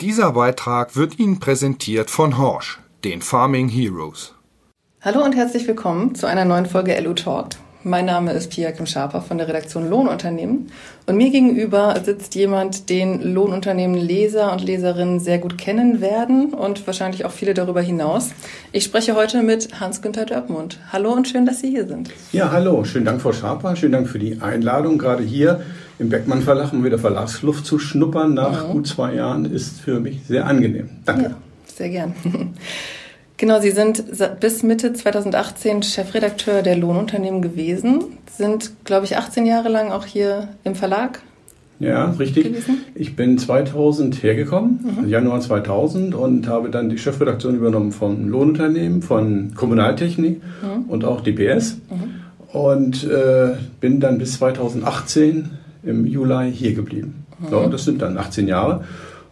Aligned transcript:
Dieser 0.00 0.30
Beitrag 0.30 0.94
wird 0.94 1.18
Ihnen 1.18 1.40
präsentiert 1.40 2.08
von 2.08 2.38
Horsch, 2.38 2.78
den 3.02 3.20
Farming 3.20 3.68
Heroes. 3.68 4.32
Hallo 5.00 5.24
und 5.24 5.34
herzlich 5.34 5.66
willkommen 5.66 6.14
zu 6.14 6.28
einer 6.28 6.44
neuen 6.44 6.66
Folge 6.66 6.96
LU 7.00 7.14
Talk. 7.14 7.48
Mein 7.88 8.04
Name 8.04 8.32
ist 8.32 8.50
Pia 8.50 8.70
Kim 8.70 8.84
Schaper 8.84 9.22
von 9.22 9.38
der 9.38 9.48
Redaktion 9.48 9.88
Lohnunternehmen 9.88 10.70
und 11.06 11.16
mir 11.16 11.30
gegenüber 11.30 11.98
sitzt 12.04 12.34
jemand, 12.34 12.90
den 12.90 13.32
Lohnunternehmen 13.32 13.96
Leser 13.96 14.52
und 14.52 14.62
Leserinnen 14.62 15.20
sehr 15.20 15.38
gut 15.38 15.56
kennen 15.56 16.02
werden 16.02 16.52
und 16.52 16.86
wahrscheinlich 16.86 17.24
auch 17.24 17.30
viele 17.30 17.54
darüber 17.54 17.80
hinaus. 17.80 18.32
Ich 18.72 18.84
spreche 18.84 19.14
heute 19.14 19.42
mit 19.42 19.80
Hans-Günther 19.80 20.26
Dörpmund. 20.26 20.78
Hallo 20.92 21.12
und 21.12 21.28
schön, 21.28 21.46
dass 21.46 21.60
Sie 21.60 21.70
hier 21.70 21.86
sind. 21.86 22.10
Ja, 22.30 22.52
hallo. 22.52 22.84
Schönen 22.84 23.06
Dank, 23.06 23.22
Frau 23.22 23.32
Schaper. 23.32 23.74
Schönen 23.74 23.92
Dank 23.92 24.08
für 24.08 24.18
die 24.18 24.42
Einladung. 24.42 24.98
Gerade 24.98 25.22
hier 25.22 25.62
im 25.98 26.10
Beckmann 26.10 26.42
Verlag, 26.42 26.74
um 26.74 26.84
wieder 26.84 26.98
Verlagsluft 26.98 27.64
zu 27.64 27.78
schnuppern 27.78 28.34
nach 28.34 28.68
mhm. 28.68 28.72
gut 28.72 28.86
zwei 28.86 29.14
Jahren, 29.14 29.46
ist 29.46 29.80
für 29.80 29.98
mich 29.98 30.20
sehr 30.28 30.46
angenehm. 30.46 30.90
Danke. 31.06 31.22
Ja, 31.22 31.36
sehr 31.74 31.88
gern. 31.88 32.12
Genau, 33.38 33.60
Sie 33.60 33.70
sind 33.70 34.04
bis 34.40 34.64
Mitte 34.64 34.92
2018 34.92 35.84
Chefredakteur 35.84 36.62
der 36.62 36.76
Lohnunternehmen 36.76 37.40
gewesen, 37.40 38.00
sind, 38.36 38.72
glaube 38.84 39.06
ich, 39.06 39.16
18 39.16 39.46
Jahre 39.46 39.68
lang 39.68 39.92
auch 39.92 40.04
hier 40.04 40.48
im 40.64 40.74
Verlag. 40.74 41.20
Ja, 41.78 42.10
richtig. 42.18 42.44
Gewesen. 42.44 42.80
Ich 42.96 43.14
bin 43.14 43.38
2000 43.38 44.24
hergekommen, 44.24 44.80
mhm. 45.02 45.08
Januar 45.08 45.40
2000, 45.40 46.16
und 46.16 46.48
habe 46.48 46.70
dann 46.70 46.88
die 46.88 46.98
Chefredaktion 46.98 47.54
übernommen 47.54 47.92
von 47.92 48.28
Lohnunternehmen, 48.28 49.02
von 49.02 49.52
Kommunaltechnik 49.54 50.42
mhm. 50.42 50.84
und 50.88 51.04
auch 51.04 51.20
DPS. 51.20 51.76
Mhm. 51.90 52.58
Und 52.58 53.04
äh, 53.04 53.54
bin 53.80 54.00
dann 54.00 54.18
bis 54.18 54.32
2018 54.38 55.50
im 55.84 56.06
Juli 56.06 56.50
hier 56.52 56.74
geblieben. 56.74 57.24
Mhm. 57.38 57.46
So, 57.50 57.68
das 57.68 57.84
sind 57.84 58.02
dann 58.02 58.18
18 58.18 58.48
Jahre. 58.48 58.82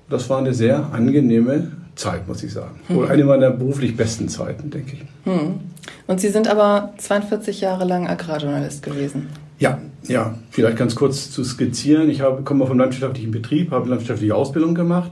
Das 0.09 0.31
war 0.31 0.39
eine 0.39 0.55
sehr 0.55 0.93
angenehme 0.93 1.73
Zeit, 1.97 2.29
muss 2.29 2.43
ich 2.43 2.53
sagen. 2.53 2.81
Mhm. 2.89 2.95
Wohl 2.95 3.09
eine 3.09 3.25
meiner 3.25 3.51
beruflich 3.51 3.97
besten 3.97 4.29
Zeiten, 4.29 4.71
denke 4.71 4.97
ich. 4.97 5.05
Mhm. 5.25 5.61
Und 6.07 6.21
Sie 6.21 6.29
sind 6.29 6.47
aber 6.49 6.95
42 6.99 7.63
Jahre 7.63 7.85
lang 7.85 8.07
Agrarjournalist 8.07 8.83
gewesen. 8.83 9.29
Ja, 9.59 9.79
ja. 10.07 10.35
Vielleicht 10.51 10.77
ganz 10.77 10.95
kurz 10.95 11.31
zu 11.31 11.43
skizzieren. 11.43 12.11
Ich 12.11 12.21
habe, 12.21 12.43
komme 12.43 12.67
vom 12.67 12.79
landwirtschaftlichen 12.79 13.31
Betrieb, 13.31 13.71
habe 13.71 13.89
landwirtschaftliche 13.89 14.35
Ausbildung 14.35 14.75
gemacht. 14.75 15.11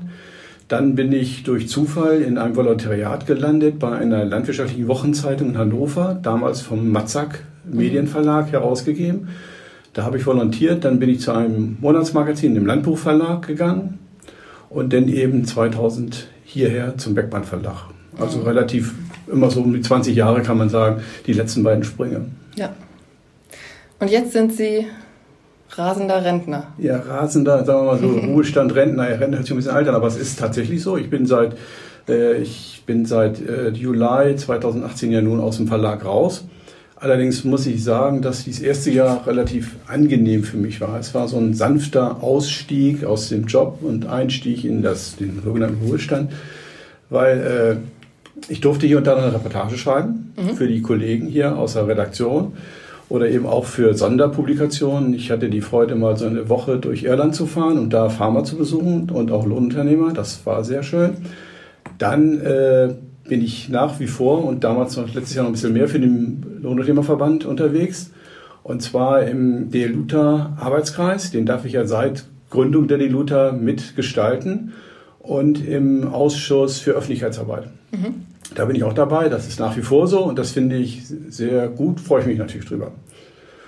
Dann 0.68 0.94
bin 0.94 1.12
ich 1.12 1.42
durch 1.42 1.68
Zufall 1.68 2.20
in 2.22 2.38
einem 2.38 2.56
Volontariat 2.56 3.26
gelandet 3.26 3.78
bei 3.78 3.92
einer 3.92 4.24
landwirtschaftlichen 4.24 4.88
Wochenzeitung 4.88 5.50
in 5.50 5.58
Hannover, 5.58 6.18
damals 6.22 6.60
vom 6.60 6.90
Matzak 6.90 7.44
Medienverlag 7.64 8.52
herausgegeben. 8.52 9.28
Da 9.92 10.04
habe 10.04 10.18
ich 10.18 10.26
volontiert, 10.26 10.84
dann 10.84 10.98
bin 10.98 11.08
ich 11.08 11.20
zu 11.20 11.32
einem 11.32 11.76
Monatsmagazin 11.80 12.56
im 12.56 12.66
Landbuchverlag 12.66 13.46
gegangen 13.46 13.98
und 14.68 14.92
dann 14.92 15.08
eben 15.08 15.44
2000 15.44 16.28
hierher 16.44 16.96
zum 16.96 17.14
Beckmann 17.14 17.44
Verlag. 17.44 17.88
Also 18.18 18.38
mhm. 18.38 18.44
relativ 18.44 18.94
immer 19.30 19.50
so 19.50 19.60
um 19.60 19.72
die 19.72 19.80
20 19.80 20.14
Jahre 20.14 20.42
kann 20.42 20.58
man 20.58 20.68
sagen, 20.68 21.02
die 21.26 21.32
letzten 21.32 21.62
beiden 21.62 21.84
Sprünge. 21.84 22.26
Ja. 22.56 22.70
Und 23.98 24.10
jetzt 24.10 24.32
sind 24.32 24.52
Sie 24.52 24.86
rasender 25.70 26.24
Rentner. 26.24 26.68
Ja, 26.78 26.98
rasender, 26.98 27.64
sagen 27.64 27.80
wir 27.80 27.92
mal 27.92 27.98
so, 27.98 28.08
Ruhestand, 28.32 28.74
Rentner. 28.74 29.10
Ja, 29.10 29.16
Rentner 29.16 29.38
hört 29.38 29.46
sich 29.46 29.54
ein 29.54 29.56
bisschen 29.56 29.72
alt 29.72 29.88
an, 29.88 29.94
aber 29.94 30.06
es 30.06 30.16
ist 30.16 30.38
tatsächlich 30.38 30.82
so. 30.82 30.96
Ich 30.96 31.10
bin 31.10 31.26
seit, 31.26 31.56
äh, 32.08 32.36
ich 32.36 32.84
bin 32.86 33.06
seit 33.06 33.40
äh, 33.40 33.70
Juli 33.70 34.36
2018 34.36 35.10
ja 35.10 35.22
nun 35.22 35.40
aus 35.40 35.56
dem 35.56 35.66
Verlag 35.66 36.04
raus 36.04 36.44
Allerdings 36.96 37.44
muss 37.44 37.66
ich 37.66 37.82
sagen, 37.82 38.22
dass 38.22 38.44
dieses 38.44 38.62
erste 38.62 38.90
Jahr 38.90 39.26
relativ 39.26 39.76
angenehm 39.86 40.44
für 40.44 40.56
mich 40.56 40.80
war. 40.80 40.98
Es 40.98 41.14
war 41.14 41.26
so 41.28 41.36
ein 41.36 41.52
sanfter 41.52 42.22
Ausstieg 42.22 43.04
aus 43.04 43.28
dem 43.28 43.46
Job 43.46 43.78
und 43.82 44.06
Einstieg 44.06 44.64
in 44.64 44.80
das, 44.82 45.16
den 45.16 45.42
sogenannten 45.44 45.84
Ruhestand, 45.86 46.32
weil 47.10 47.80
äh, 47.80 48.42
ich 48.48 48.60
durfte 48.60 48.86
hier 48.86 48.98
und 48.98 49.06
da 49.06 49.16
eine 49.16 49.34
Reportage 49.34 49.76
schreiben 49.76 50.32
mhm. 50.36 50.54
für 50.54 50.68
die 50.68 50.82
Kollegen 50.82 51.26
hier 51.26 51.56
aus 51.56 51.74
der 51.74 51.86
Redaktion 51.86 52.52
oder 53.08 53.28
eben 53.28 53.46
auch 53.46 53.64
für 53.64 53.94
Sonderpublikationen. 53.94 55.14
Ich 55.14 55.30
hatte 55.30 55.50
die 55.50 55.60
Freude, 55.60 55.96
mal 55.96 56.16
so 56.16 56.26
eine 56.26 56.48
Woche 56.48 56.78
durch 56.78 57.02
Irland 57.02 57.34
zu 57.34 57.46
fahren 57.46 57.78
und 57.78 57.92
da 57.92 58.08
Farmer 58.08 58.44
zu 58.44 58.56
besuchen 58.56 59.10
und 59.10 59.30
auch 59.30 59.46
Lohnunternehmer. 59.46 60.12
Das 60.12 60.46
war 60.46 60.64
sehr 60.64 60.82
schön. 60.82 61.16
Dann 61.98 62.40
äh, 62.40 62.94
bin 63.28 63.42
ich 63.42 63.68
nach 63.68 64.00
wie 64.00 64.06
vor 64.06 64.44
und 64.44 64.64
damals 64.64 64.96
noch 64.96 65.12
letztes 65.14 65.34
Jahr 65.34 65.44
noch 65.44 65.50
ein 65.50 65.54
bisschen 65.54 65.72
mehr 65.72 65.88
für 65.88 66.00
den 66.00 66.60
Lohnunternehmerverband 66.62 67.44
unterwegs. 67.44 68.10
Und 68.62 68.82
zwar 68.82 69.22
im 69.24 69.70
DLUTA 69.70 70.56
Arbeitskreis, 70.58 71.30
den 71.30 71.46
darf 71.46 71.64
ich 71.64 71.72
ja 71.72 71.86
seit 71.86 72.24
Gründung 72.50 72.88
der 72.88 72.98
DLUTA 72.98 73.52
mitgestalten 73.52 74.72
und 75.20 75.66
im 75.66 76.08
Ausschuss 76.08 76.78
für 76.78 76.92
Öffentlichkeitsarbeit. 76.92 77.68
Mhm. 77.92 78.26
Da 78.54 78.66
bin 78.66 78.76
ich 78.76 78.84
auch 78.84 78.92
dabei, 78.92 79.28
das 79.28 79.48
ist 79.48 79.58
nach 79.58 79.76
wie 79.76 79.82
vor 79.82 80.06
so 80.06 80.22
und 80.24 80.38
das 80.38 80.52
finde 80.52 80.76
ich 80.76 81.02
sehr 81.28 81.68
gut, 81.68 82.00
freue 82.00 82.20
ich 82.20 82.26
mich 82.26 82.38
natürlich 82.38 82.66
drüber. 82.66 82.92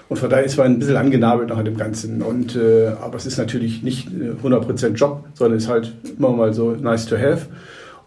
Und 0.08 0.18
von 0.18 0.30
daher 0.30 0.44
ist 0.44 0.56
man 0.56 0.66
ein 0.66 0.78
bisschen 0.78 0.96
angenabelt 0.96 1.48
nach 1.48 1.62
dem 1.64 1.76
Ganzen. 1.76 2.22
Und, 2.22 2.54
äh, 2.54 2.92
aber 3.00 3.16
es 3.16 3.26
ist 3.26 3.38
natürlich 3.38 3.82
nicht 3.82 4.08
100% 4.08 4.94
Job, 4.94 5.24
sondern 5.34 5.58
es 5.58 5.64
ist 5.64 5.70
halt 5.70 5.92
immer 6.16 6.30
mal 6.30 6.54
so 6.54 6.72
nice 6.72 7.06
to 7.06 7.16
have. 7.16 7.46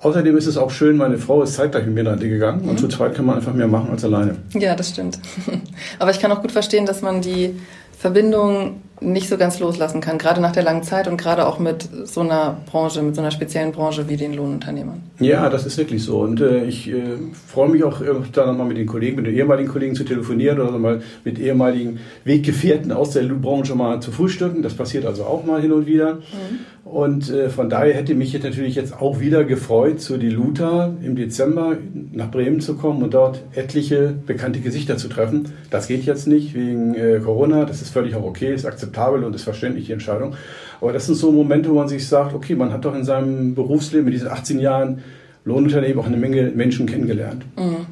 Außerdem 0.02 0.38
ist 0.38 0.48
es 0.48 0.58
auch 0.58 0.72
schön, 0.72 0.96
meine 0.98 1.18
Frau 1.18 1.44
ist 1.44 1.56
zeitgleich 1.56 1.86
mit 1.86 1.96
mir 1.96 2.04
nach 2.04 2.20
gegangen 2.20 2.64
mhm. 2.64 2.70
und 2.70 2.80
zu 2.80 2.88
zweit 2.88 3.16
kann 3.16 3.26
man 3.26 3.36
einfach 3.36 3.54
mehr 3.54 3.68
machen 3.68 3.90
als 3.92 4.04
alleine. 4.06 4.36
Ja, 4.54 4.76
das 4.76 4.90
stimmt. 4.90 5.20
Aber 6.00 6.12
ich 6.12 6.20
kann 6.20 6.32
auch 6.32 6.42
gut 6.42 6.52
verstehen, 6.52 6.86
dass 6.86 7.02
man 7.02 7.22
die 7.22 7.56
Verbindung 7.98 8.82
nicht 9.02 9.30
so 9.30 9.38
ganz 9.38 9.60
loslassen 9.60 10.02
kann, 10.02 10.18
gerade 10.18 10.42
nach 10.42 10.52
der 10.52 10.64
langen 10.64 10.84
Zeit 10.84 11.08
und 11.08 11.18
gerade 11.18 11.48
auch 11.48 11.60
mit 11.60 11.88
so 12.06 12.22
einer 12.22 12.58
Branche, 12.70 13.02
mit 13.02 13.16
so 13.16 13.22
einer 13.22 13.32
speziellen 13.32 13.72
Branche 13.72 14.08
wie 14.10 14.18
den 14.18 14.34
Lohnunternehmern. 14.34 15.02
Ja, 15.20 15.50
das 15.50 15.66
ist 15.66 15.78
wirklich 15.78 16.04
so. 16.04 16.20
Und 16.20 16.42
äh, 16.42 16.66
ich 16.66 16.90
äh, 16.90 17.18
freue 17.48 17.70
mich 17.70 17.84
auch, 17.84 18.02
da 18.32 18.46
nochmal 18.46 18.68
mit 18.68 18.78
den 18.78 18.88
Kollegen, 18.88 19.18
mit 19.18 19.26
den 19.26 19.36
ehemaligen 19.36 19.70
Kollegen 19.70 19.96
zu 19.96 20.04
telefonieren 20.04 20.60
oder 20.60 20.78
mal 20.78 21.02
mit 21.24 21.40
ehemaligen 21.40 22.00
Weggefährten 22.24 22.92
aus 22.92 23.12
der 23.12 23.24
Branche 23.24 23.76
mal 23.76 24.02
zu 24.02 24.12
frühstücken. 24.12 24.62
Das 24.62 24.74
passiert 24.74 25.06
also 25.06 25.24
auch 25.24 25.46
mal 25.46 25.62
hin 25.62 25.72
und 25.72 25.86
wieder. 25.86 26.16
Mhm. 26.16 26.60
Und 26.90 27.30
äh, 27.30 27.50
von 27.50 27.70
daher 27.70 27.94
hätte 27.94 28.16
mich 28.16 28.34
jetzt 28.34 28.44
natürlich 28.44 28.74
jetzt 28.74 29.00
auch 29.00 29.20
wieder 29.20 29.44
gefreut, 29.44 30.02
zu 30.02 30.18
die 30.18 30.30
Luta 30.30 30.92
im 31.04 31.16
Dezember 31.16 31.78
nach 32.12 32.32
Bremen 32.32 32.62
zu 32.62 32.78
kommen 32.78 33.04
und 33.04 33.14
dort 33.14 33.44
etliche 33.54 34.16
bekannte 34.26 34.60
Gesichter 34.60 34.98
zu 34.98 35.08
treffen. 35.08 35.54
Das 35.70 35.88
geht 35.88 36.04
jetzt 36.06 36.28
nicht 36.28 36.56
wegen 36.56 36.96
äh, 36.96 37.20
Corona. 37.24 37.66
Das 37.66 37.84
ist 37.84 37.92
völlig 37.92 38.16
auch 38.16 38.24
okay, 38.24 38.56
ist 38.56 38.66
akzeptabel 38.66 39.24
und 39.24 39.36
ist 39.36 39.44
verständlich 39.44 39.86
die 39.86 39.92
Entscheidung. 39.92 40.34
Aber 40.82 40.92
das 40.92 41.06
sind 41.06 41.14
so 41.14 41.32
Momente, 41.32 41.70
wo 41.70 41.76
man 41.76 41.88
sich 41.88 42.08
sagt, 42.08 42.34
okay, 42.34 42.56
man 42.56 42.74
hat 42.74 42.86
doch 42.86 42.96
in 42.96 43.04
seinem 43.04 43.54
Berufsleben 43.54 44.06
mit 44.06 44.16
diesen 44.16 44.30
18 44.30 44.60
Jahren 44.60 45.04
Lohnunternehmen 45.46 46.00
auch 46.00 46.08
eine 46.08 46.18
Menge 46.18 46.52
Menschen 46.56 46.88
kennengelernt. 46.88 47.46
Mhm. 47.56 47.86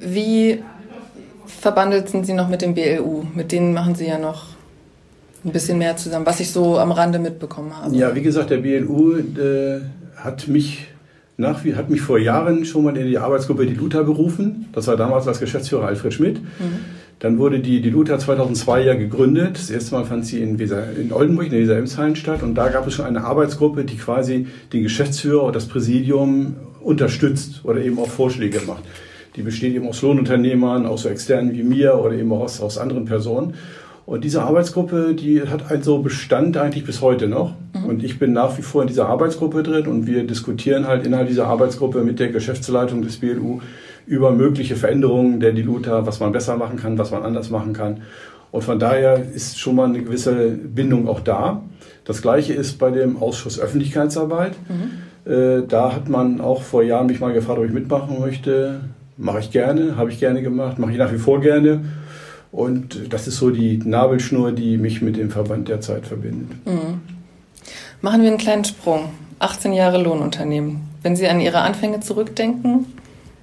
Wie 0.00 0.64
verbandelt 1.46 2.08
sind 2.08 2.26
Sie 2.26 2.32
noch 2.32 2.48
mit 2.48 2.60
dem 2.60 2.74
BLU? 2.74 3.22
Mit 3.34 3.52
denen 3.52 3.72
machen 3.72 3.94
Sie 3.94 4.08
ja 4.08 4.18
noch 4.18 4.49
ein 5.44 5.52
bisschen 5.52 5.78
mehr 5.78 5.96
zusammen, 5.96 6.26
was 6.26 6.40
ich 6.40 6.50
so 6.50 6.78
am 6.78 6.92
Rande 6.92 7.18
mitbekommen 7.18 7.76
habe. 7.76 7.94
Ja, 7.96 8.14
wie 8.14 8.22
gesagt, 8.22 8.50
der 8.50 8.58
BLU 8.58 9.16
äh, 9.16 9.80
hat 10.16 10.48
mich 10.48 10.88
nach 11.40 11.64
wie 11.64 11.74
hat 11.74 11.88
mich 11.88 12.02
vor 12.02 12.18
Jahren 12.18 12.64
schon 12.66 12.84
mal 12.84 12.96
in 12.96 13.06
die 13.06 13.18
Arbeitsgruppe 13.18 13.66
die 13.66 13.74
Luther 13.74 14.04
berufen. 14.04 14.66
Das 14.72 14.86
war 14.86 14.96
damals 14.96 15.26
als 15.26 15.40
Geschäftsführer 15.40 15.86
Alfred 15.86 16.12
Schmidt. 16.12 16.42
Mhm. 16.42 17.00
Dann 17.18 17.38
wurde 17.38 17.60
die, 17.60 17.80
die 17.80 17.90
Luther 17.90 18.18
2002 18.18 18.82
ja 18.82 18.94
gegründet. 18.94 19.56
Das 19.56 19.70
erste 19.70 19.94
Mal 19.94 20.04
fand 20.04 20.24
sie 20.24 20.42
in, 20.42 20.58
Weser, 20.58 20.84
in 20.96 21.12
Oldenburg, 21.12 21.46
in 21.46 21.52
der 21.52 21.60
Weser-Emshallen 21.60 22.16
statt. 22.16 22.42
Und 22.42 22.54
da 22.54 22.68
gab 22.68 22.86
es 22.86 22.94
schon 22.94 23.04
eine 23.04 23.24
Arbeitsgruppe, 23.24 23.84
die 23.84 23.96
quasi 23.96 24.46
den 24.72 24.82
Geschäftsführer 24.82 25.44
oder 25.44 25.52
das 25.52 25.66
Präsidium 25.66 26.56
unterstützt 26.80 27.60
oder 27.64 27.80
eben 27.82 27.98
auch 27.98 28.08
Vorschläge 28.08 28.60
macht. 28.66 28.84
Die 29.36 29.42
besteht 29.42 29.74
eben 29.74 29.86
aus 29.86 30.02
Lohnunternehmern, 30.02 30.86
aus 30.86 31.02
so 31.02 31.08
externen 31.08 31.52
wie 31.52 31.62
mir 31.62 31.94
oder 31.96 32.14
eben 32.14 32.32
auch 32.32 32.40
aus, 32.40 32.60
aus 32.60 32.78
anderen 32.78 33.04
Personen. 33.04 33.54
Und 34.06 34.24
diese 34.24 34.42
Arbeitsgruppe, 34.42 35.14
die 35.14 35.42
hat 35.42 35.70
einen 35.70 35.82
so 35.82 36.00
Bestand 36.00 36.56
eigentlich 36.56 36.84
bis 36.84 37.00
heute 37.00 37.28
noch. 37.28 37.54
Mhm. 37.74 37.84
Und 37.84 38.04
ich 38.04 38.18
bin 38.18 38.32
nach 38.32 38.56
wie 38.58 38.62
vor 38.62 38.82
in 38.82 38.88
dieser 38.88 39.08
Arbeitsgruppe 39.08 39.62
drin 39.62 39.86
und 39.86 40.06
wir 40.06 40.26
diskutieren 40.26 40.86
halt 40.86 41.06
innerhalb 41.06 41.28
dieser 41.28 41.46
Arbeitsgruppe 41.46 42.02
mit 42.02 42.18
der 42.18 42.28
Geschäftsleitung 42.28 43.02
des 43.02 43.18
BLU 43.18 43.60
über 44.06 44.32
mögliche 44.32 44.74
Veränderungen 44.76 45.38
der 45.38 45.52
Diluta, 45.52 46.06
was 46.06 46.18
man 46.18 46.32
besser 46.32 46.56
machen 46.56 46.76
kann, 46.76 46.98
was 46.98 47.10
man 47.10 47.22
anders 47.22 47.50
machen 47.50 47.72
kann. 47.72 48.00
Und 48.50 48.64
von 48.64 48.78
daher 48.78 49.22
ist 49.32 49.58
schon 49.58 49.76
mal 49.76 49.88
eine 49.88 50.02
gewisse 50.02 50.48
Bindung 50.48 51.06
auch 51.06 51.20
da. 51.20 51.62
Das 52.04 52.22
gleiche 52.22 52.52
ist 52.52 52.78
bei 52.78 52.90
dem 52.90 53.22
Ausschuss 53.22 53.60
Öffentlichkeitsarbeit. 53.60 54.52
Mhm. 54.68 55.32
Äh, 55.32 55.62
da 55.68 55.94
hat 55.94 56.08
man 56.08 56.40
auch 56.40 56.62
vor 56.62 56.82
Jahren 56.82 57.06
mich 57.06 57.20
mal 57.20 57.32
gefragt, 57.32 57.58
ob 57.58 57.64
ich 57.64 57.72
mitmachen 57.72 58.18
möchte. 58.18 58.80
Mache 59.16 59.40
ich 59.40 59.50
gerne, 59.50 59.96
habe 59.96 60.10
ich 60.10 60.18
gerne 60.18 60.42
gemacht, 60.42 60.78
mache 60.78 60.92
ich 60.92 60.98
nach 60.98 61.12
wie 61.12 61.18
vor 61.18 61.40
gerne. 61.40 61.82
Und 62.52 63.12
das 63.12 63.28
ist 63.28 63.36
so 63.36 63.50
die 63.50 63.78
Nabelschnur, 63.78 64.52
die 64.52 64.76
mich 64.76 65.02
mit 65.02 65.16
dem 65.16 65.30
Verband 65.30 65.68
derzeit 65.68 66.06
verbindet. 66.06 66.48
Mhm. 66.66 67.00
Machen 68.00 68.22
wir 68.22 68.28
einen 68.28 68.38
kleinen 68.38 68.64
Sprung. 68.64 69.10
18 69.38 69.72
Jahre 69.72 70.02
Lohnunternehmen. 70.02 70.80
Wenn 71.02 71.16
Sie 71.16 71.28
an 71.28 71.40
Ihre 71.40 71.60
Anfänge 71.60 72.00
zurückdenken, 72.00 72.86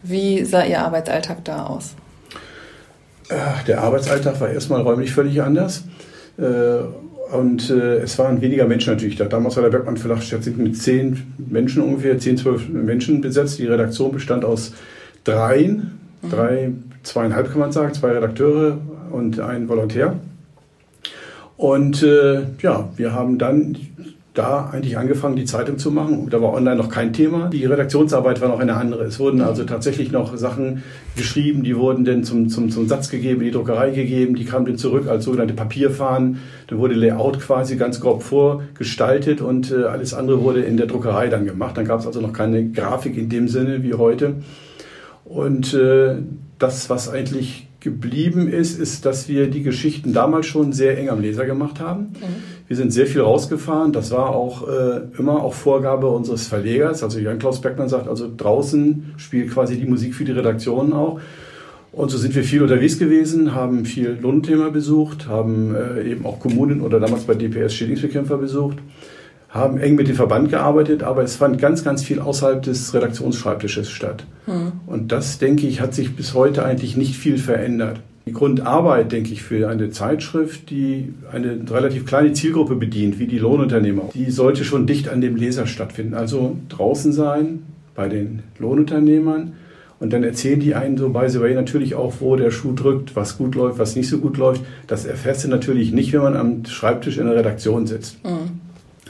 wie 0.03 0.43
sah 0.43 0.63
Ihr 0.63 0.81
Arbeitsalltag 0.81 1.43
da 1.45 1.65
aus? 1.65 1.95
Der 3.67 3.81
Arbeitsalltag 3.81 4.39
war 4.39 4.49
erstmal 4.49 4.81
räumlich 4.81 5.11
völlig 5.11 5.41
anders. 5.41 5.83
Äh, 6.37 6.43
Und 7.31 7.69
äh, 7.69 7.97
es 7.97 8.17
waren 8.19 8.41
weniger 8.41 8.65
Menschen 8.65 8.93
natürlich 8.93 9.17
da. 9.17 9.25
Damals 9.25 9.55
war 9.57 9.63
der 9.63 9.69
Bergmann 9.69 9.97
Verlag 9.97 10.21
mit 10.57 10.77
zehn 10.77 11.33
Menschen 11.37 11.81
ungefähr, 11.81 12.17
zehn, 12.19 12.37
zwölf 12.37 12.69
Menschen 12.69 13.19
besetzt. 13.21 13.59
Die 13.59 13.65
Redaktion 13.65 14.11
bestand 14.11 14.45
aus 14.45 14.73
dreien, 15.25 15.99
mhm. 16.21 16.29
drei, 16.29 16.71
zweieinhalb 17.03 17.51
kann 17.51 17.59
man 17.59 17.71
sagen, 17.71 17.93
zwei 17.93 18.11
Redakteure 18.11 18.77
und 19.11 19.39
ein 19.39 19.69
Volontär. 19.69 20.15
Und 21.57 22.03
äh, 22.03 22.43
ja, 22.61 22.89
wir 22.95 23.13
haben 23.13 23.39
dann 23.39 23.75
da 24.37 24.69
eigentlich 24.71 24.97
angefangen, 24.97 25.35
die 25.35 25.45
Zeitung 25.45 25.79
zu 25.79 25.89
machen. 25.89 26.29
Da 26.29 26.39
war 26.41 26.53
online 26.53 26.75
noch 26.75 26.89
kein 26.89 27.11
Thema. 27.11 27.49
Die 27.49 27.65
Redaktionsarbeit 27.65 28.39
war 28.39 28.49
noch 28.49 28.59
eine 28.59 28.75
andere. 28.75 29.05
Es 29.05 29.19
wurden 29.19 29.41
also 29.41 29.63
tatsächlich 29.63 30.11
noch 30.11 30.37
Sachen 30.37 30.83
geschrieben, 31.15 31.63
die 31.63 31.75
wurden 31.75 32.05
dann 32.05 32.23
zum, 32.23 32.47
zum, 32.49 32.69
zum 32.69 32.87
Satz 32.87 33.09
gegeben, 33.09 33.41
die 33.41 33.49
Druckerei 33.49 33.89
gegeben, 33.89 34.35
die 34.35 34.45
kamen 34.45 34.67
dann 34.67 34.77
zurück 34.77 35.07
als 35.07 35.25
sogenannte 35.25 35.55
Papierfahnen. 35.55 36.37
Da 36.67 36.77
wurde 36.77 36.93
Layout 36.93 37.39
quasi 37.39 37.77
ganz 37.77 37.99
grob 37.99 38.21
vorgestaltet 38.21 39.41
und 39.41 39.71
äh, 39.71 39.85
alles 39.85 40.13
andere 40.13 40.43
wurde 40.43 40.61
in 40.61 40.77
der 40.77 40.85
Druckerei 40.85 41.29
dann 41.29 41.45
gemacht. 41.45 41.75
Dann 41.75 41.85
gab 41.85 42.01
es 42.01 42.05
also 42.05 42.21
noch 42.21 42.33
keine 42.33 42.69
Grafik 42.69 43.17
in 43.17 43.29
dem 43.29 43.47
Sinne 43.47 43.81
wie 43.81 43.95
heute. 43.95 44.35
Und 45.25 45.73
äh, 45.73 46.17
das, 46.59 46.91
was 46.91 47.09
eigentlich 47.09 47.66
geblieben 47.79 48.47
ist, 48.47 48.79
ist, 48.79 49.05
dass 49.05 49.29
wir 49.29 49.47
die 49.47 49.61
Geschichten 49.61 50.13
damals 50.13 50.47
schon 50.47 50.73
sehr 50.73 50.97
eng 50.97 51.09
am 51.09 51.21
Leser 51.21 51.45
gemacht 51.45 51.79
haben. 51.79 52.13
Mhm. 52.13 52.43
Wir 52.67 52.75
sind 52.75 52.91
sehr 52.91 53.05
viel 53.05 53.21
rausgefahren. 53.21 53.93
Das 53.93 54.11
war 54.11 54.29
auch 54.29 54.67
äh, 54.67 55.01
immer 55.17 55.43
auch 55.43 55.53
Vorgabe 55.53 56.07
unseres 56.07 56.47
Verlegers. 56.47 57.03
Also 57.03 57.19
Jan-Klaus 57.19 57.61
Beckmann 57.61 57.87
sagt, 57.87 58.07
also 58.07 58.29
draußen 58.35 59.13
spielt 59.17 59.51
quasi 59.51 59.77
die 59.77 59.85
Musik 59.85 60.15
für 60.15 60.25
die 60.25 60.31
Redaktionen 60.31 60.93
auch. 60.93 61.19
Und 61.91 62.09
so 62.09 62.17
sind 62.17 62.35
wir 62.35 62.43
viel 62.43 62.61
unterwegs 62.61 62.99
gewesen, 62.99 63.55
haben 63.55 63.85
viel 63.85 64.17
Lohnthema 64.21 64.69
besucht, 64.69 65.27
haben 65.27 65.73
äh, 65.73 66.03
eben 66.11 66.25
auch 66.25 66.39
Kommunen 66.39 66.81
oder 66.81 66.99
damals 66.99 67.23
bei 67.23 67.33
DPS 67.33 67.73
Schädlingsbekämpfer 67.73 68.37
besucht 68.37 68.77
haben 69.49 69.77
eng 69.77 69.95
mit 69.95 70.07
dem 70.07 70.15
Verband 70.15 70.49
gearbeitet, 70.49 71.03
aber 71.03 71.23
es 71.23 71.35
fand 71.35 71.59
ganz, 71.59 71.83
ganz 71.83 72.03
viel 72.03 72.19
außerhalb 72.19 72.61
des 72.61 72.93
Redaktionsschreibtisches 72.93 73.89
statt. 73.89 74.25
Mhm. 74.45 74.73
Und 74.85 75.11
das, 75.11 75.39
denke 75.39 75.67
ich, 75.67 75.81
hat 75.81 75.93
sich 75.93 76.15
bis 76.15 76.33
heute 76.33 76.65
eigentlich 76.65 76.97
nicht 76.97 77.15
viel 77.15 77.37
verändert. 77.37 78.01
Die 78.25 78.33
Grundarbeit, 78.33 79.13
denke 79.13 79.31
ich, 79.31 79.41
für 79.41 79.69
eine 79.69 79.89
Zeitschrift, 79.89 80.69
die 80.69 81.13
eine 81.31 81.59
relativ 81.71 82.05
kleine 82.05 82.33
Zielgruppe 82.33 82.75
bedient, 82.75 83.19
wie 83.19 83.27
die 83.27 83.39
Lohnunternehmer, 83.39 84.09
die 84.13 84.31
sollte 84.31 84.65
schon 84.65 84.85
dicht 84.85 85.07
an 85.07 85.21
dem 85.21 85.37
Leser 85.37 85.65
stattfinden. 85.65 86.13
Also 86.13 86.57
draußen 86.67 87.13
sein 87.13 87.63
bei 87.95 88.09
den 88.09 88.43
Lohnunternehmern 88.59 89.53
und 89.99 90.13
dann 90.13 90.23
erzählen 90.23 90.59
die 90.59 90.75
einen 90.75 90.97
so 90.97 91.09
by 91.09 91.27
the 91.27 91.39
way 91.39 91.55
natürlich 91.55 91.95
auch, 91.95 92.15
wo 92.19 92.35
der 92.35 92.51
Schuh 92.51 92.73
drückt, 92.73 93.15
was 93.15 93.37
gut 93.37 93.55
läuft, 93.55 93.79
was 93.79 93.95
nicht 93.95 94.09
so 94.09 94.19
gut 94.19 94.37
läuft. 94.37 94.61
Das 94.85 95.05
erfährst 95.05 95.45
du 95.45 95.47
natürlich 95.47 95.91
nicht, 95.91 96.13
wenn 96.13 96.21
man 96.21 96.35
am 96.35 96.65
Schreibtisch 96.65 97.17
in 97.17 97.25
der 97.25 97.35
Redaktion 97.35 97.87
sitzt. 97.87 98.23
Mhm. 98.23 98.56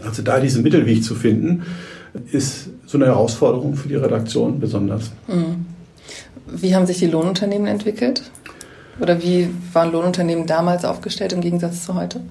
Also 0.05 0.21
da 0.21 0.39
diesen 0.39 0.63
Mittelweg 0.63 1.03
zu 1.03 1.15
finden, 1.15 1.63
ist 2.31 2.69
so 2.85 2.97
eine 2.97 3.07
Herausforderung 3.07 3.75
für 3.75 3.87
die 3.87 3.95
Redaktion 3.95 4.59
besonders. 4.59 5.11
Mhm. 5.27 5.65
Wie 6.47 6.75
haben 6.75 6.85
sich 6.85 6.99
die 6.99 7.07
Lohnunternehmen 7.07 7.67
entwickelt? 7.67 8.23
Oder 8.99 9.21
wie 9.21 9.49
waren 9.73 9.91
Lohnunternehmen 9.91 10.47
damals 10.47 10.85
aufgestellt 10.85 11.33
im 11.33 11.41
Gegensatz 11.41 11.85
zu 11.85 11.93
heute? 11.93 12.21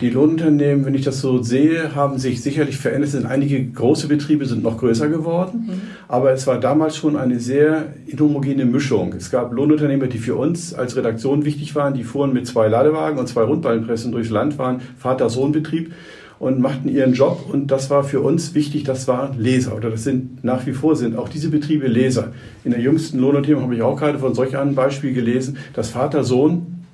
Die 0.00 0.10
Lohnunternehmen, 0.10 0.84
wenn 0.84 0.94
ich 0.96 1.04
das 1.04 1.20
so 1.20 1.40
sehe, 1.40 1.94
haben 1.94 2.18
sich 2.18 2.42
sicherlich 2.42 2.76
verändert. 2.78 3.10
Sind 3.10 3.26
einige 3.26 3.64
große 3.64 4.08
Betriebe 4.08 4.44
sind 4.44 4.64
noch 4.64 4.76
größer 4.78 5.08
geworden, 5.08 5.66
mhm. 5.68 5.80
aber 6.08 6.32
es 6.32 6.48
war 6.48 6.58
damals 6.58 6.96
schon 6.96 7.16
eine 7.16 7.38
sehr 7.38 7.92
homogene 8.18 8.64
Mischung. 8.64 9.12
Es 9.12 9.30
gab 9.30 9.52
Lohnunternehmer, 9.52 10.08
die 10.08 10.18
für 10.18 10.34
uns 10.34 10.74
als 10.74 10.96
Redaktion 10.96 11.44
wichtig 11.44 11.76
waren. 11.76 11.94
Die 11.94 12.02
fuhren 12.02 12.32
mit 12.32 12.48
zwei 12.48 12.66
Ladewagen 12.66 13.20
und 13.20 13.28
zwei 13.28 13.42
Rundballenpressen 13.42 14.10
durchs 14.10 14.30
Land, 14.30 14.58
waren 14.58 14.80
Vater-Sohn-Betrieb 14.98 15.92
und 16.38 16.60
machten 16.60 16.88
ihren 16.88 17.14
Job. 17.14 17.46
Und 17.50 17.70
das 17.70 17.90
war 17.90 18.04
für 18.04 18.20
uns 18.20 18.54
wichtig, 18.54 18.84
das 18.84 19.08
waren 19.08 19.38
Leser 19.38 19.76
oder 19.76 19.90
das 19.90 20.04
sind 20.04 20.44
nach 20.44 20.66
wie 20.66 20.72
vor 20.72 20.96
sind 20.96 21.16
auch 21.16 21.28
diese 21.28 21.50
Betriebe 21.50 21.88
Leser. 21.88 22.32
In 22.64 22.70
der 22.70 22.80
jüngsten 22.80 23.18
Lohnunternehmen 23.18 23.64
habe 23.64 23.74
ich 23.74 23.82
auch 23.82 23.96
gerade 23.96 24.18
von 24.18 24.34
solch 24.34 24.56
einem 24.56 24.74
Beispiel 24.74 25.12
gelesen, 25.12 25.58
dass 25.74 25.90
Vater, 25.90 26.24
Sohn 26.24 26.84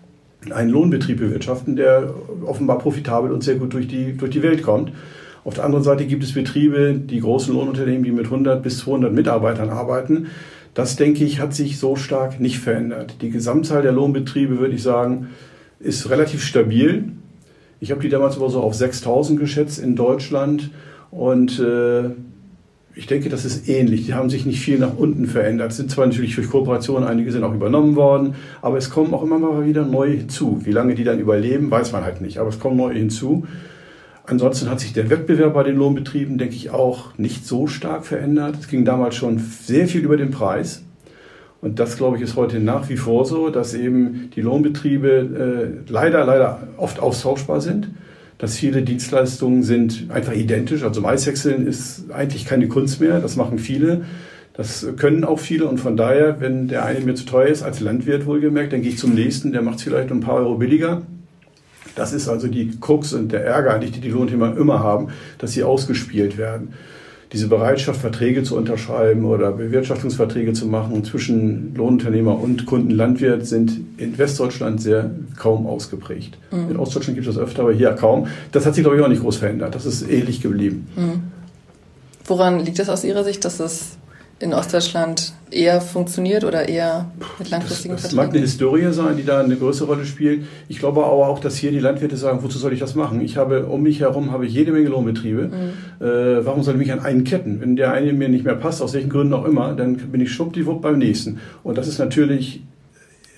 einen 0.51 0.71
Lohnbetrieb 0.71 1.19
bewirtschaften, 1.19 1.77
der 1.77 2.13
offenbar 2.45 2.79
profitabel 2.79 3.33
und 3.33 3.43
sehr 3.43 3.57
gut 3.57 3.73
durch 3.73 3.89
die, 3.89 4.17
durch 4.17 4.31
die 4.31 4.43
Welt 4.43 4.63
kommt. 4.63 4.93
Auf 5.45 5.55
der 5.55 5.65
anderen 5.65 5.85
Seite 5.85 6.07
gibt 6.07 6.25
es 6.25 6.33
Betriebe, 6.33 6.95
die 6.95 7.21
großen 7.21 7.55
Lohnunternehmen, 7.55 8.03
die 8.03 8.13
mit 8.13 8.27
100 8.27 8.63
bis 8.63 8.79
200 8.79 9.13
Mitarbeitern 9.13 9.71
arbeiten. 9.71 10.29
Das, 10.73 10.97
denke 10.97 11.25
ich, 11.25 11.39
hat 11.39 11.55
sich 11.55 11.79
so 11.79 11.97
stark 11.97 12.41
nicht 12.41 12.59
verändert. 12.59 13.17
Die 13.21 13.31
Gesamtzahl 13.31 13.83
der 13.83 13.93
Lohnbetriebe, 13.93 14.59
würde 14.59 14.75
ich 14.75 14.83
sagen, 14.83 15.29
ist 15.81 16.09
relativ 16.11 16.43
stabil. 16.43 17.13
Ich 17.81 17.91
habe 17.91 18.01
die 18.01 18.09
damals 18.09 18.37
aber 18.37 18.51
so 18.51 18.61
auf 18.61 18.75
6000 18.75 19.39
geschätzt 19.39 19.79
in 19.79 19.97
Deutschland 19.97 20.71
und 21.11 21.59
äh, 21.61 22.11
ich 22.97 23.07
denke, 23.07 23.29
das 23.29 23.45
ist 23.45 23.69
ähnlich. 23.69 24.07
Die 24.07 24.15
haben 24.15 24.31
sich 24.31 24.47
nicht 24.47 24.61
viel 24.61 24.79
nach 24.79 24.97
unten 24.97 25.27
verändert. 25.27 25.73
Es 25.73 25.79
sind 25.79 25.91
zwar 25.91 26.07
natürlich 26.07 26.37
durch 26.37 26.49
Kooperationen, 26.49 27.09
einige 27.09 27.33
sind 27.33 27.43
auch 27.43 27.55
übernommen 27.55 27.97
worden, 27.97 28.37
aber 28.63 28.79
es 28.79 28.91
kommen 28.91 29.13
auch 29.15 29.23
immer 29.23 29.39
mal 29.39 29.67
wieder 29.67 29.85
neue 29.85 30.13
hinzu. 30.13 30.61
Wie 30.65 30.71
lange 30.71 30.95
die 30.95 31.05
dann 31.05 31.19
überleben, 31.19 31.71
weiß 31.71 31.93
man 31.93 32.05
halt 32.05 32.21
nicht, 32.21 32.39
aber 32.39 32.51
es 32.51 32.61
kommen 32.61 32.77
neue 32.77 32.95
hinzu. 32.95 33.47
Ansonsten 34.27 34.71
hat 34.71 34.81
sich 34.81 34.93
der 34.93 35.11
Wettbewerb 35.11 35.55
bei 35.55 35.65
den 35.65 35.77
Lohnbetrieben, 35.77 36.39
denke 36.39 36.55
ich, 36.55 36.71
auch 36.71 37.19
nicht 37.19 37.47
so 37.47 37.67
stark 37.67 38.07
verändert. 38.07 38.57
Es 38.61 38.69
ging 38.69 38.85
damals 38.85 39.17
schon 39.17 39.39
sehr 39.39 39.87
viel 39.87 40.03
über 40.03 40.17
den 40.17 40.31
Preis. 40.31 40.84
Und 41.65 41.79
das, 41.79 41.97
glaube 41.97 42.19
ich, 42.19 42.23
ist 42.23 42.37
heute 42.37 42.61
nach 42.61 42.91
wie 42.91 42.99
vor 42.99 43.25
so, 43.25 43.49
dass 43.49 43.73
eben 43.73 44.29
die 44.37 44.43
Lohnbetriebe 44.43 45.81
äh, 45.89 45.91
leider, 45.91 46.23
leider 46.27 46.69
oft 46.77 47.01
austauschbar 47.01 47.63
sind. 47.63 47.89
Dass 48.37 48.59
viele 48.59 48.83
Dienstleistungen 48.83 49.63
sind 49.63 50.11
einfach 50.11 50.35
identisch. 50.35 50.83
Also 50.83 51.01
Maishäckseln 51.01 51.67
ist 51.67 52.11
eigentlich 52.13 52.45
keine 52.45 52.69
Kunst 52.69 53.01
mehr. 53.01 53.19
Das 53.19 53.37
machen 53.37 53.59
viele. 53.59 54.05
Das 54.53 54.87
können 54.99 55.25
auch 55.25 55.39
viele. 55.39 55.67
Und 55.67 55.79
von 55.79 55.97
daher, 55.97 56.39
wenn 56.39 56.69
der 56.69 56.85
eine 56.85 57.01
mir 57.01 57.15
zu 57.15 57.25
teuer 57.25 57.47
ist, 57.47 57.63
als 57.63 57.81
Landwirt 57.81 58.27
wohlgemerkt, 58.27 58.75
dann 58.75 58.83
gehe 58.83 58.91
ich 58.91 58.99
zum 58.99 59.15
nächsten, 59.15 59.53
der 59.53 59.63
macht 59.63 59.79
es 59.79 59.85
vielleicht 59.85 60.11
ein 60.13 60.21
paar 60.21 60.35
Euro 60.35 60.57
billiger. 60.57 61.01
Das 61.95 62.13
ist 62.13 62.29
also 62.29 62.47
die 62.47 62.73
Krux 62.79 63.15
und 63.15 63.33
der 63.33 63.43
Ärger 63.43 63.79
die 63.79 63.91
die 63.91 64.11
Lohnthema 64.11 64.51
immer 64.51 64.81
haben, 64.81 65.09
dass 65.39 65.53
sie 65.53 65.63
ausgespielt 65.63 66.37
werden 66.37 66.75
diese 67.33 67.49
Bereitschaft, 67.49 68.01
Verträge 68.01 68.43
zu 68.43 68.57
unterschreiben 68.57 69.25
oder 69.25 69.53
Bewirtschaftungsverträge 69.53 70.53
zu 70.53 70.67
machen 70.67 71.05
zwischen 71.05 71.75
Lohnunternehmer 71.75 72.39
und 72.39 72.67
Kundenlandwirt 72.67 73.47
sind 73.47 73.81
in 73.97 74.17
Westdeutschland 74.19 74.81
sehr 74.81 75.11
kaum 75.37 75.67
ausgeprägt. 75.67 76.39
Mhm. 76.51 76.71
In 76.71 76.77
Ostdeutschland 76.77 77.17
gibt 77.17 77.29
es 77.29 77.35
das 77.35 77.43
öfter, 77.43 77.63
aber 77.63 77.73
hier 77.73 77.91
kaum. 77.93 78.29
Das 78.53 78.67
hat 78.67 78.75
sich, 78.75 78.85
glaube 78.85 78.97
ich, 78.97 79.03
auch 79.03 79.09
nicht 79.09 79.23
groß 79.23 79.37
verändert. 79.37 79.75
Das 79.75 79.87
ist 79.87 80.09
ähnlich 80.09 80.41
geblieben. 80.41 80.87
Mhm. 80.97 81.23
Woran 82.27 82.61
liegt 82.61 82.79
das 82.79 82.89
aus 82.89 83.05
Ihrer 83.05 83.25
Sicht, 83.25 83.45
dass 83.45 83.61
es 83.61 83.99
in 84.41 84.53
Ostdeutschland 84.53 85.33
eher 85.51 85.81
funktioniert 85.81 86.45
oder 86.45 86.69
eher 86.69 87.11
mit 87.39 87.51
langfristigen 87.51 87.95
das, 87.95 88.03
das 88.03 88.13
mag 88.13 88.31
eine 88.31 88.41
Historie 88.41 88.93
sein, 88.93 89.17
die 89.17 89.25
da 89.25 89.41
eine 89.41 89.57
größere 89.57 89.87
Rolle 89.87 90.05
spielt. 90.05 90.45
Ich 90.69 90.79
glaube 90.81 91.05
aber 91.05 91.29
auch, 91.29 91.39
dass 91.39 91.57
hier 91.57 91.71
die 91.71 91.79
Landwirte 91.79 92.17
sagen, 92.17 92.41
wozu 92.43 92.59
soll 92.59 92.73
ich 92.73 92.81
das 92.81 92.95
machen? 92.95 93.21
Ich 93.21 93.37
habe 93.37 93.67
um 93.67 93.83
mich 93.83 94.01
herum 94.01 94.33
habe 94.33 94.47
ich 94.47 94.53
jede 94.53 94.73
Menge 94.73 94.89
Lohnbetriebe. 94.89 95.49
Mhm. 95.49 96.05
Äh, 96.05 96.45
warum 96.45 96.63
soll 96.63 96.75
ich 96.75 96.81
mich 96.81 96.93
an 96.93 97.01
einen 97.01 97.25
ketten? 97.25 97.61
Wenn 97.61 97.77
der 97.77 97.93
eine 97.93 98.13
mir 98.13 98.29
nicht 98.29 98.45
mehr 98.45 98.57
passt, 98.57 98.83
aus 98.83 98.95
welchen 98.95 99.11
Gründen 99.11 99.35
auch 99.35 99.45
immer, 99.45 99.73
dann 99.75 99.97
bin 99.97 100.21
ich 100.21 100.33
schwuppdiwupp 100.33 100.83
beim 100.83 100.99
nächsten. 100.99 101.39
Und 101.63 101.79
das 101.79 101.87
ist 101.87 101.99
natürlich 101.99 102.63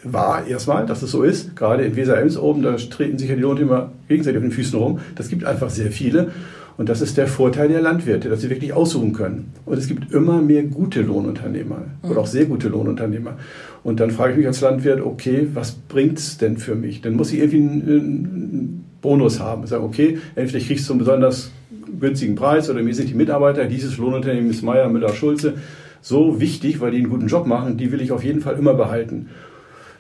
wahr 0.03 0.47
erstmal, 0.47 0.87
dass 0.87 1.03
es 1.03 1.11
so 1.11 1.23
ist. 1.23 1.57
Gerade 1.57 1.85
in 1.85 1.97
Weser-Ems 1.97 2.39
oben, 2.39 2.63
da 2.63 2.77
treten 2.77 3.19
sich 3.19 3.29
ja 3.29 3.37
die 3.37 3.43
Lohntümer 3.43 3.93
gegenseitig 4.09 4.39
auf 4.39 4.45
den 4.45 4.53
Füßen 4.53 4.79
rum. 4.79 5.01
Das 5.15 5.29
gibt 5.29 5.45
einfach 5.45 5.71
sehr 5.71 5.91
viele. 5.91 6.33
Und 6.77 6.89
das 6.89 7.01
ist 7.01 7.17
der 7.17 7.27
Vorteil 7.27 7.69
der 7.69 7.81
Landwirte, 7.81 8.29
dass 8.29 8.43
sie 8.43 8.51
wirklich 8.51 8.73
aussuchen 8.73 9.13
können. 9.13 9.53
Und 9.65 9.79
es 9.79 9.89
gibt 9.89 10.13
immer 10.13 10.43
mehr 10.43 10.63
gute 10.65 11.01
Lohnunternehmer 11.01 11.85
mhm. 12.03 12.11
oder 12.11 12.21
auch 12.21 12.27
sehr 12.27 12.45
gute 12.45 12.69
Lohnunternehmer. 12.69 13.37
Und 13.83 14.01
dann 14.01 14.11
frage 14.11 14.33
ich 14.33 14.39
mich 14.39 14.47
als 14.47 14.61
Landwirt, 14.61 15.01
okay, 15.01 15.49
was 15.55 15.73
bringt 15.73 16.19
es 16.19 16.39
denn 16.39 16.59
für 16.59 16.75
mich? 16.75 17.01
Dann 17.01 17.15
muss 17.15 17.33
ich 17.33 17.39
irgendwie 17.39 17.59
einen, 17.59 17.83
einen 17.83 18.85
Bonus 19.01 19.41
haben. 19.41 19.65
Ich 19.65 19.71
sage, 19.71 19.85
okay, 19.85 20.19
entweder 20.35 20.59
ich 20.59 20.67
kriege 20.67 20.81
es 20.81 20.87
zum 20.87 20.99
besonders 20.99 21.51
günstigen 21.99 22.35
Preis 22.35 22.69
oder 22.69 22.83
mir 22.83 22.95
sind 22.95 23.09
die 23.09 23.15
Mitarbeiter 23.15 23.65
dieses 23.67 23.97
Lohnunternehmen 23.97 24.51
ist 24.51 24.63
Meier, 24.63 24.89
Müller, 24.89 25.15
Schulze 25.15 25.55
so 26.03 26.41
wichtig, 26.41 26.81
weil 26.81 26.93
die 26.93 26.99
einen 26.99 27.09
guten 27.09 27.27
Job 27.27 27.47
machen, 27.47 27.77
die 27.77 27.91
will 27.91 28.01
ich 28.01 28.13
auf 28.13 28.23
jeden 28.23 28.41
Fall 28.41 28.57
immer 28.59 28.75
behalten 28.75 29.29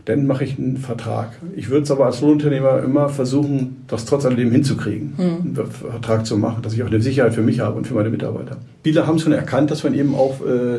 dann 0.06 0.24
mache 0.26 0.44
ich 0.44 0.56
einen 0.56 0.76
Vertrag. 0.76 1.32
Ich 1.56 1.68
würde 1.68 1.82
es 1.82 1.90
aber 1.90 2.06
als 2.06 2.20
Lohnunternehmer 2.20 2.80
immer 2.82 3.08
versuchen, 3.08 3.84
das 3.88 4.04
trotz 4.04 4.24
alledem 4.24 4.52
hinzukriegen, 4.52 5.14
mhm. 5.16 5.58
einen 5.58 5.66
Vertrag 5.66 6.24
zu 6.24 6.36
machen, 6.36 6.62
dass 6.62 6.74
ich 6.74 6.82
auch 6.84 6.86
eine 6.86 7.00
Sicherheit 7.00 7.34
für 7.34 7.42
mich 7.42 7.58
habe 7.58 7.76
und 7.76 7.88
für 7.88 7.94
meine 7.94 8.08
Mitarbeiter. 8.08 8.56
Viele 8.84 9.06
haben 9.06 9.18
schon 9.18 9.32
erkannt, 9.32 9.72
dass 9.72 9.82
man 9.82 9.94
eben 9.94 10.14
auch 10.14 10.40
äh, 10.46 10.78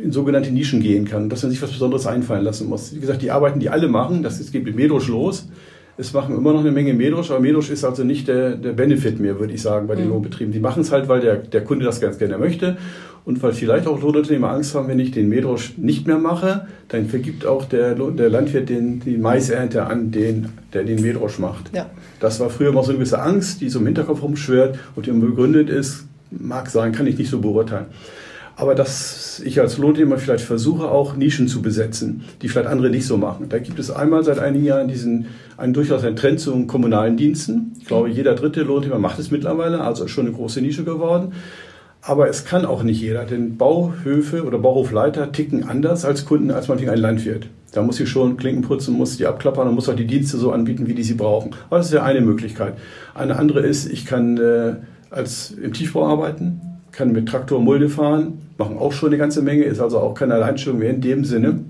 in 0.00 0.12
sogenannte 0.12 0.52
Nischen 0.52 0.80
gehen 0.80 1.04
kann, 1.04 1.28
dass 1.28 1.42
man 1.42 1.50
sich 1.50 1.60
was 1.60 1.72
Besonderes 1.72 2.06
einfallen 2.06 2.44
lassen 2.44 2.68
muss. 2.68 2.94
Wie 2.94 3.00
gesagt, 3.00 3.22
die 3.22 3.32
Arbeiten, 3.32 3.58
die 3.58 3.70
alle 3.70 3.88
machen, 3.88 4.22
das 4.22 4.38
geht 4.52 4.64
mit 4.64 4.76
Medosch 4.76 5.08
los, 5.08 5.48
Es 6.00 6.14
machen 6.14 6.34
immer 6.34 6.54
noch 6.54 6.60
eine 6.60 6.70
Menge 6.70 6.94
Medrosch, 6.94 7.30
aber 7.30 7.40
Medrosch 7.40 7.68
ist 7.68 7.84
also 7.84 8.04
nicht 8.04 8.26
der, 8.26 8.56
der 8.56 8.72
Benefit 8.72 9.20
mehr, 9.20 9.38
würde 9.38 9.52
ich 9.52 9.60
sagen, 9.60 9.86
bei 9.86 9.94
den 9.94 10.06
mhm. 10.06 10.12
Lohnbetrieben. 10.12 10.50
Die 10.50 10.58
machen 10.58 10.80
es 10.80 10.90
halt, 10.90 11.08
weil 11.08 11.20
der, 11.20 11.36
der 11.36 11.62
Kunde 11.62 11.84
das 11.84 12.00
ganz 12.00 12.16
gerne 12.16 12.38
möchte 12.38 12.78
und 13.26 13.42
weil 13.42 13.52
vielleicht 13.52 13.86
auch 13.86 14.00
Lohnunternehmer 14.00 14.50
Angst 14.50 14.74
haben, 14.74 14.88
wenn 14.88 14.98
ich 14.98 15.10
den 15.10 15.28
Medrosch 15.28 15.76
nicht 15.76 16.06
mehr 16.06 16.16
mache, 16.16 16.66
dann 16.88 17.06
vergibt 17.06 17.44
auch 17.44 17.66
der, 17.66 17.94
der 17.94 18.30
Landwirt 18.30 18.70
den, 18.70 19.00
die 19.00 19.18
Maisernte 19.18 19.84
an 19.84 20.10
den, 20.10 20.48
der 20.72 20.84
den 20.84 21.02
Medrosch 21.02 21.38
macht. 21.38 21.70
Ja. 21.74 21.90
Das 22.18 22.40
war 22.40 22.48
früher 22.48 22.72
mal 22.72 22.82
so 22.82 22.90
eine 22.90 22.98
gewisse 22.98 23.20
Angst, 23.20 23.60
die 23.60 23.68
so 23.68 23.78
im 23.78 23.86
Hinterkopf 23.86 24.22
rumschwört 24.22 24.78
und 24.96 25.04
die 25.04 25.10
begründet 25.10 25.68
ist, 25.68 26.06
mag 26.30 26.70
sein, 26.70 26.92
kann 26.92 27.06
ich 27.06 27.18
nicht 27.18 27.28
so 27.28 27.40
beurteilen 27.40 27.86
aber 28.60 28.74
dass 28.74 29.40
ich 29.42 29.58
als 29.58 29.78
Lohntehmer 29.78 30.18
vielleicht 30.18 30.44
versuche, 30.44 30.90
auch 30.90 31.16
Nischen 31.16 31.48
zu 31.48 31.62
besetzen, 31.62 32.24
die 32.42 32.48
vielleicht 32.48 32.68
andere 32.68 32.90
nicht 32.90 33.06
so 33.06 33.16
machen. 33.16 33.48
Da 33.48 33.58
gibt 33.58 33.78
es 33.78 33.90
einmal 33.90 34.22
seit 34.22 34.38
einigen 34.38 34.66
Jahren 34.66 34.86
diesen, 34.86 35.28
einen 35.56 35.72
durchaus 35.72 36.04
einen 36.04 36.16
Trend 36.16 36.40
zu 36.40 36.66
kommunalen 36.66 37.16
Diensten. 37.16 37.72
Ich 37.80 37.86
glaube, 37.86 38.10
jeder 38.10 38.34
dritte 38.34 38.62
Lohntehmer 38.62 38.98
macht 38.98 39.18
es 39.18 39.30
mittlerweile, 39.30 39.80
also 39.80 40.04
ist 40.04 40.10
schon 40.10 40.26
eine 40.26 40.36
große 40.36 40.60
Nische 40.60 40.84
geworden. 40.84 41.32
Aber 42.02 42.28
es 42.28 42.44
kann 42.44 42.66
auch 42.66 42.82
nicht 42.82 43.00
jeder, 43.00 43.24
denn 43.24 43.56
Bauhöfe 43.56 44.44
oder 44.44 44.58
Bauhofleiter 44.58 45.32
ticken 45.32 45.64
anders 45.64 46.04
als 46.04 46.26
Kunden, 46.26 46.50
als 46.50 46.68
manchmal 46.68 46.94
ein 46.94 47.00
Landwirt. 47.00 47.46
Da 47.72 47.80
muss 47.80 47.98
ich 47.98 48.10
schon 48.10 48.36
Klinken 48.36 48.62
putzen, 48.62 48.94
muss 48.94 49.16
die 49.16 49.26
abklappern 49.26 49.68
und 49.68 49.74
muss 49.74 49.88
auch 49.88 49.96
die 49.96 50.06
Dienste 50.06 50.36
so 50.36 50.52
anbieten, 50.52 50.86
wie 50.86 50.94
die 50.94 51.02
sie 51.02 51.14
brauchen. 51.14 51.52
Aber 51.68 51.78
das 51.78 51.86
ist 51.86 51.92
ja 51.94 52.02
eine 52.02 52.20
Möglichkeit. 52.20 52.74
Eine 53.14 53.36
andere 53.36 53.60
ist, 53.60 53.90
ich 53.90 54.04
kann 54.04 54.36
äh, 54.36 54.74
als 55.10 55.50
im 55.50 55.72
Tiefbau 55.72 56.06
arbeiten, 56.06 56.60
kann 56.92 57.12
mit 57.12 57.28
Traktor 57.28 57.60
Mulde 57.60 57.88
fahren, 57.88 58.38
machen 58.58 58.78
auch 58.78 58.92
schon 58.92 59.10
eine 59.10 59.18
ganze 59.18 59.42
Menge, 59.42 59.64
ist 59.64 59.80
also 59.80 59.98
auch 59.98 60.14
keine 60.14 60.34
Alleinstellung 60.34 60.78
mehr 60.78 60.90
in 60.90 61.00
dem 61.00 61.24
Sinne. 61.24 61.60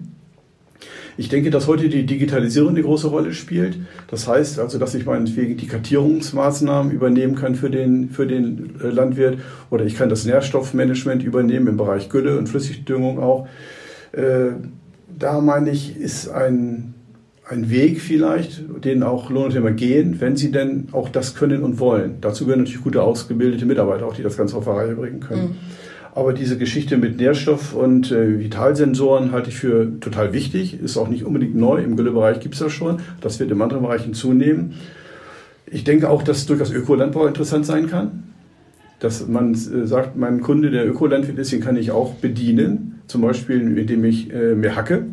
Ich 1.16 1.28
denke, 1.28 1.50
dass 1.50 1.66
heute 1.66 1.90
die 1.90 2.06
Digitalisierung 2.06 2.70
eine 2.70 2.82
große 2.82 3.08
Rolle 3.08 3.34
spielt. 3.34 3.76
Das 4.08 4.26
heißt 4.26 4.58
also, 4.58 4.78
dass 4.78 4.94
ich 4.94 5.04
meinetwegen 5.04 5.56
die 5.58 5.66
Kartierungsmaßnahmen 5.66 6.90
übernehmen 6.90 7.34
kann 7.34 7.56
für 7.56 7.68
den, 7.68 8.08
für 8.08 8.26
den 8.26 8.76
äh, 8.82 8.86
Landwirt 8.86 9.38
oder 9.68 9.84
ich 9.84 9.96
kann 9.96 10.08
das 10.08 10.24
Nährstoffmanagement 10.24 11.22
übernehmen 11.22 11.66
im 11.66 11.76
Bereich 11.76 12.08
Gülle 12.08 12.38
und 12.38 12.48
Flüssigdüngung 12.48 13.18
auch. 13.18 13.48
Äh, 14.12 14.52
da 15.18 15.40
meine 15.42 15.70
ich, 15.70 15.96
ist 15.96 16.28
ein 16.28 16.94
ein 17.50 17.68
Weg 17.68 18.00
vielleicht, 18.00 18.62
den 18.84 19.02
auch 19.02 19.28
Lohnunternehmer 19.28 19.72
gehen, 19.72 20.20
wenn 20.20 20.36
sie 20.36 20.52
denn 20.52 20.86
auch 20.92 21.08
das 21.08 21.34
können 21.34 21.62
und 21.62 21.80
wollen. 21.80 22.18
Dazu 22.20 22.44
gehören 22.44 22.60
natürlich 22.60 22.82
gute 22.82 23.02
ausgebildete 23.02 23.66
Mitarbeiter, 23.66 24.06
auch 24.06 24.14
die 24.14 24.22
das 24.22 24.36
Ganze 24.36 24.56
auf 24.56 24.64
die 24.64 24.70
Reihe 24.70 24.94
bringen 24.94 25.18
können. 25.18 25.42
Mhm. 25.42 25.56
Aber 26.14 26.32
diese 26.32 26.56
Geschichte 26.58 26.96
mit 26.96 27.18
Nährstoff- 27.18 27.74
und 27.74 28.12
äh, 28.12 28.38
Vitalsensoren 28.38 29.32
halte 29.32 29.50
ich 29.50 29.56
für 29.56 29.98
total 30.00 30.32
wichtig. 30.32 30.80
Ist 30.80 30.96
auch 30.96 31.08
nicht 31.08 31.24
unbedingt 31.24 31.56
neu. 31.56 31.82
Im 31.82 31.96
Güllebereich 31.96 32.38
gibt 32.38 32.54
es 32.54 32.60
das 32.60 32.72
schon. 32.72 33.00
Das 33.20 33.40
wird 33.40 33.50
in 33.50 33.60
anderen 33.60 33.82
Bereichen 33.82 34.14
zunehmen. 34.14 34.74
Ich 35.66 35.82
denke 35.82 36.08
auch, 36.08 36.22
dass 36.22 36.46
durchaus 36.46 36.72
Ökolandbau 36.72 37.26
interessant 37.26 37.66
sein 37.66 37.88
kann. 37.88 38.24
Dass 39.00 39.26
man 39.26 39.54
äh, 39.54 39.86
sagt, 39.86 40.16
mein 40.16 40.40
Kunde, 40.40 40.70
der 40.70 40.86
Ökolandwirt 40.88 41.38
ist, 41.38 41.50
den 41.50 41.60
kann 41.60 41.76
ich 41.76 41.90
auch 41.90 42.14
bedienen. 42.14 43.00
Zum 43.08 43.22
Beispiel, 43.22 43.76
indem 43.76 44.04
ich 44.04 44.32
äh, 44.32 44.54
mehr 44.54 44.76
hacke. 44.76 45.06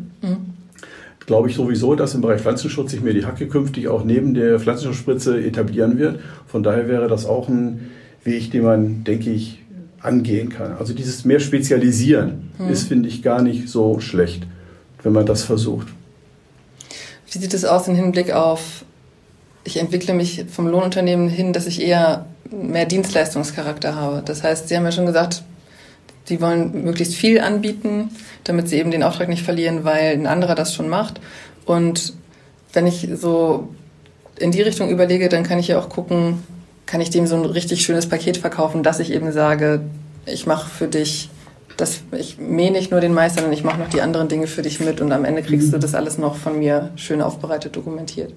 Glaube 1.28 1.50
ich 1.50 1.56
sowieso, 1.56 1.94
dass 1.94 2.14
im 2.14 2.22
Bereich 2.22 2.40
Pflanzenschutz 2.40 2.92
sich 2.92 3.02
mir 3.02 3.12
die 3.12 3.26
Hacke 3.26 3.48
künftig 3.48 3.88
auch 3.88 4.02
neben 4.02 4.32
der 4.32 4.58
Pflanzenschutzspritze 4.58 5.38
etablieren 5.38 5.98
wird. 5.98 6.20
Von 6.46 6.62
daher 6.62 6.88
wäre 6.88 7.06
das 7.06 7.26
auch 7.26 7.50
ein 7.50 7.90
Weg, 8.24 8.50
den 8.50 8.62
man, 8.62 9.04
denke 9.04 9.28
ich, 9.28 9.58
angehen 10.00 10.48
kann. 10.48 10.78
Also 10.78 10.94
dieses 10.94 11.26
mehr 11.26 11.38
Spezialisieren 11.38 12.48
hm. 12.56 12.70
ist, 12.70 12.88
finde 12.88 13.10
ich, 13.10 13.22
gar 13.22 13.42
nicht 13.42 13.68
so 13.68 14.00
schlecht, 14.00 14.46
wenn 15.02 15.12
man 15.12 15.26
das 15.26 15.42
versucht. 15.42 15.88
Wie 17.30 17.38
sieht 17.38 17.52
es 17.52 17.66
aus 17.66 17.88
im 17.88 17.94
Hinblick 17.94 18.32
auf, 18.32 18.86
ich 19.64 19.76
entwickle 19.76 20.14
mich 20.14 20.46
vom 20.50 20.66
Lohnunternehmen 20.66 21.28
hin, 21.28 21.52
dass 21.52 21.66
ich 21.66 21.82
eher 21.82 22.24
mehr 22.50 22.86
Dienstleistungscharakter 22.86 23.94
habe? 23.94 24.22
Das 24.24 24.42
heißt, 24.42 24.68
Sie 24.68 24.76
haben 24.78 24.84
ja 24.84 24.92
schon 24.92 25.04
gesagt, 25.04 25.42
Sie 26.28 26.42
wollen 26.42 26.84
möglichst 26.84 27.14
viel 27.14 27.40
anbieten, 27.40 28.10
damit 28.44 28.68
sie 28.68 28.76
eben 28.76 28.90
den 28.90 29.02
Auftrag 29.02 29.30
nicht 29.30 29.42
verlieren, 29.42 29.84
weil 29.84 30.12
ein 30.12 30.26
anderer 30.26 30.54
das 30.54 30.74
schon 30.74 30.90
macht. 30.90 31.22
Und 31.64 32.12
wenn 32.74 32.86
ich 32.86 33.08
so 33.14 33.70
in 34.38 34.52
die 34.52 34.60
Richtung 34.60 34.90
überlege, 34.90 35.30
dann 35.30 35.42
kann 35.42 35.58
ich 35.58 35.68
ja 35.68 35.78
auch 35.78 35.88
gucken, 35.88 36.42
kann 36.84 37.00
ich 37.00 37.08
dem 37.08 37.26
so 37.26 37.34
ein 37.34 37.46
richtig 37.46 37.80
schönes 37.80 38.10
Paket 38.10 38.36
verkaufen, 38.36 38.82
dass 38.82 39.00
ich 39.00 39.10
eben 39.10 39.32
sage, 39.32 39.80
ich 40.26 40.46
mache 40.46 40.68
für 40.68 40.86
dich 40.86 41.30
das, 41.78 42.02
ich 42.12 42.38
mähe 42.38 42.70
nicht 42.70 42.90
nur 42.90 43.00
den 43.00 43.14
Mais, 43.14 43.34
sondern 43.34 43.52
ich 43.52 43.64
mache 43.64 43.78
noch 43.78 43.88
die 43.88 44.02
anderen 44.02 44.28
Dinge 44.28 44.46
für 44.46 44.62
dich 44.62 44.80
mit 44.80 45.00
und 45.00 45.12
am 45.12 45.24
Ende 45.24 45.42
kriegst 45.42 45.68
mhm. 45.68 45.72
du 45.72 45.78
das 45.78 45.94
alles 45.94 46.18
noch 46.18 46.36
von 46.36 46.58
mir 46.58 46.90
schön 46.96 47.22
aufbereitet 47.22 47.76
dokumentiert. 47.76 48.34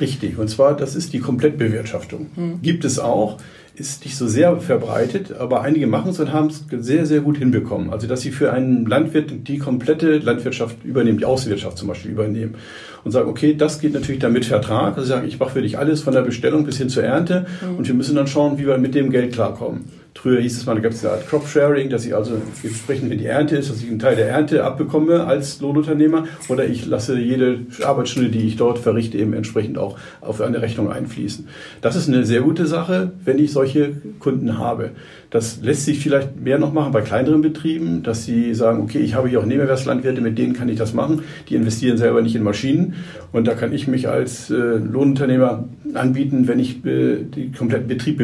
Richtig, 0.00 0.38
und 0.38 0.48
zwar 0.48 0.76
das 0.76 0.94
ist 0.94 1.12
die 1.12 1.20
Komplettbewirtschaftung. 1.20 2.26
Mhm. 2.36 2.62
Gibt 2.62 2.84
es 2.84 2.98
auch 2.98 3.38
ist 3.80 4.04
nicht 4.04 4.16
so 4.16 4.28
sehr 4.28 4.60
verbreitet, 4.60 5.32
aber 5.38 5.62
einige 5.62 5.86
machen 5.86 6.10
es 6.10 6.20
und 6.20 6.32
haben 6.32 6.48
es 6.48 6.64
sehr, 6.84 7.06
sehr 7.06 7.20
gut 7.20 7.38
hinbekommen. 7.38 7.90
Also, 7.90 8.06
dass 8.06 8.20
sie 8.20 8.30
für 8.30 8.52
einen 8.52 8.84
Landwirt 8.84 9.48
die 9.48 9.58
komplette 9.58 10.18
Landwirtschaft 10.18 10.84
übernehmen, 10.84 11.18
die 11.18 11.24
Außenwirtschaft 11.24 11.78
zum 11.78 11.88
Beispiel 11.88 12.10
übernehmen 12.10 12.56
und 13.04 13.10
sagen, 13.10 13.30
okay, 13.30 13.54
das 13.54 13.80
geht 13.80 13.94
natürlich 13.94 14.20
dann 14.20 14.32
mit 14.32 14.44
Vertrag. 14.44 14.96
Also 14.96 15.08
sagen, 15.08 15.26
ich 15.26 15.38
mache 15.38 15.52
für 15.52 15.62
dich 15.62 15.78
alles 15.78 16.02
von 16.02 16.12
der 16.12 16.22
Bestellung 16.22 16.64
bis 16.64 16.76
hin 16.76 16.90
zur 16.90 17.04
Ernte 17.04 17.46
mhm. 17.62 17.78
und 17.78 17.88
wir 17.88 17.94
müssen 17.94 18.14
dann 18.14 18.26
schauen, 18.26 18.58
wie 18.58 18.66
wir 18.66 18.76
mit 18.76 18.94
dem 18.94 19.10
Geld 19.10 19.32
klarkommen. 19.32 19.84
Früher 20.14 20.40
hieß 20.40 20.58
es 20.58 20.66
mal, 20.66 20.74
da 20.74 20.80
gab 20.80 20.92
es 20.92 21.04
eine 21.04 21.14
Art 21.14 21.28
Crop 21.28 21.46
Sharing, 21.46 21.88
dass 21.88 22.04
ich 22.04 22.14
also 22.14 22.34
entsprechend, 22.62 23.10
wenn 23.10 23.18
die 23.18 23.26
Ernte 23.26 23.56
ist, 23.56 23.70
dass 23.70 23.80
ich 23.80 23.88
einen 23.88 23.98
Teil 23.98 24.16
der 24.16 24.28
Ernte 24.28 24.64
abbekomme 24.64 25.24
als 25.24 25.60
Lohnunternehmer 25.60 26.24
oder 26.48 26.66
ich 26.66 26.84
lasse 26.86 27.18
jede 27.18 27.60
Arbeitsstunde, 27.82 28.28
die 28.28 28.46
ich 28.46 28.56
dort 28.56 28.78
verrichte, 28.78 29.16
eben 29.16 29.32
entsprechend 29.32 29.78
auch 29.78 29.98
auf 30.20 30.40
eine 30.40 30.60
Rechnung 30.60 30.90
einfließen. 30.90 31.48
Das 31.80 31.96
ist 31.96 32.08
eine 32.08 32.24
sehr 32.26 32.42
gute 32.42 32.66
Sache, 32.66 33.12
wenn 33.24 33.38
ich 33.38 33.52
solche 33.52 33.92
Kunden 34.18 34.58
habe. 34.58 34.90
Das 35.30 35.60
lässt 35.62 35.84
sich 35.84 36.00
vielleicht 36.00 36.38
mehr 36.38 36.58
noch 36.58 36.72
machen 36.72 36.92
bei 36.92 37.02
kleineren 37.02 37.40
Betrieben, 37.40 38.02
dass 38.02 38.24
sie 38.24 38.52
sagen, 38.52 38.82
okay, 38.82 38.98
ich 38.98 39.14
habe 39.14 39.28
hier 39.28 39.40
auch 39.40 39.46
Nebenwerkslandwirte, 39.46 40.20
mit 40.20 40.36
denen 40.36 40.52
kann 40.52 40.68
ich 40.68 40.76
das 40.76 40.92
machen. 40.92 41.22
Die 41.48 41.54
investieren 41.54 41.96
selber 41.96 42.20
nicht 42.20 42.34
in 42.34 42.42
Maschinen 42.42 42.94
und 43.32 43.46
da 43.46 43.54
kann 43.54 43.72
ich 43.72 43.86
mich 43.86 44.08
als 44.08 44.50
äh, 44.50 44.54
Lohnunternehmer 44.54 45.68
anbieten, 45.94 46.48
wenn 46.48 46.58
ich 46.58 46.84
äh, 46.84 47.22
die 47.22 47.52
kompletten 47.52 47.86
Betrieb 47.86 48.20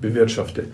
bewirtschafte. 0.00 0.64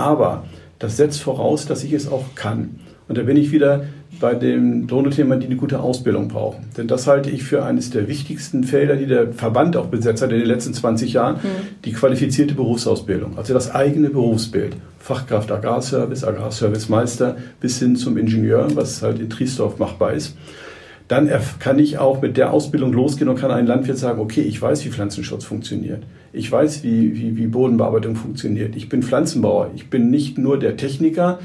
Aber 0.00 0.44
das 0.78 0.96
setzt 0.96 1.20
voraus, 1.22 1.66
dass 1.66 1.84
ich 1.84 1.92
es 1.92 2.10
auch 2.10 2.24
kann. 2.34 2.80
Und 3.06 3.18
da 3.18 3.22
bin 3.22 3.36
ich 3.36 3.52
wieder 3.52 3.84
bei 4.20 4.34
dem 4.34 4.86
Drohnethema, 4.86 5.36
die 5.36 5.46
eine 5.46 5.56
gute 5.56 5.80
Ausbildung 5.80 6.28
brauchen. 6.28 6.66
Denn 6.76 6.88
das 6.88 7.06
halte 7.06 7.30
ich 7.30 7.42
für 7.42 7.64
eines 7.64 7.90
der 7.90 8.08
wichtigsten 8.08 8.64
Felder, 8.64 8.96
die 8.96 9.06
der 9.06 9.32
Verband 9.32 9.76
auch 9.76 9.86
besetzt 9.86 10.22
hat 10.22 10.30
in 10.32 10.38
den 10.38 10.46
letzten 10.46 10.74
20 10.74 11.12
Jahren, 11.14 11.36
mhm. 11.36 11.80
die 11.84 11.92
qualifizierte 11.92 12.54
Berufsausbildung, 12.54 13.38
also 13.38 13.54
das 13.54 13.74
eigene 13.74 14.10
Berufsbild. 14.10 14.76
Fachkraft 14.98 15.50
Agrarservice, 15.50 16.24
Agrarservicemeister 16.24 17.36
bis 17.60 17.78
hin 17.78 17.96
zum 17.96 18.16
Ingenieur, 18.16 18.68
was 18.74 19.02
halt 19.02 19.18
in 19.18 19.30
Triesdorf 19.30 19.78
machbar 19.78 20.12
ist. 20.12 20.36
Dann 21.10 21.28
kann 21.58 21.80
ich 21.80 21.98
auch 21.98 22.22
mit 22.22 22.36
der 22.36 22.52
Ausbildung 22.52 22.92
losgehen 22.92 23.28
und 23.28 23.36
kann 23.36 23.50
ein 23.50 23.66
Landwirt 23.66 23.98
sagen, 23.98 24.20
okay, 24.20 24.42
ich 24.42 24.62
weiß, 24.62 24.84
wie 24.84 24.90
Pflanzenschutz 24.90 25.44
funktioniert. 25.44 26.04
Ich 26.32 26.50
weiß, 26.52 26.84
wie, 26.84 27.16
wie, 27.16 27.36
wie 27.36 27.48
Bodenbearbeitung 27.48 28.14
funktioniert. 28.14 28.76
Ich 28.76 28.88
bin 28.88 29.02
Pflanzenbauer. 29.02 29.72
Ich 29.74 29.90
bin 29.90 30.10
nicht 30.10 30.38
nur 30.38 30.56
der 30.56 30.76
Techniker, 30.76 31.40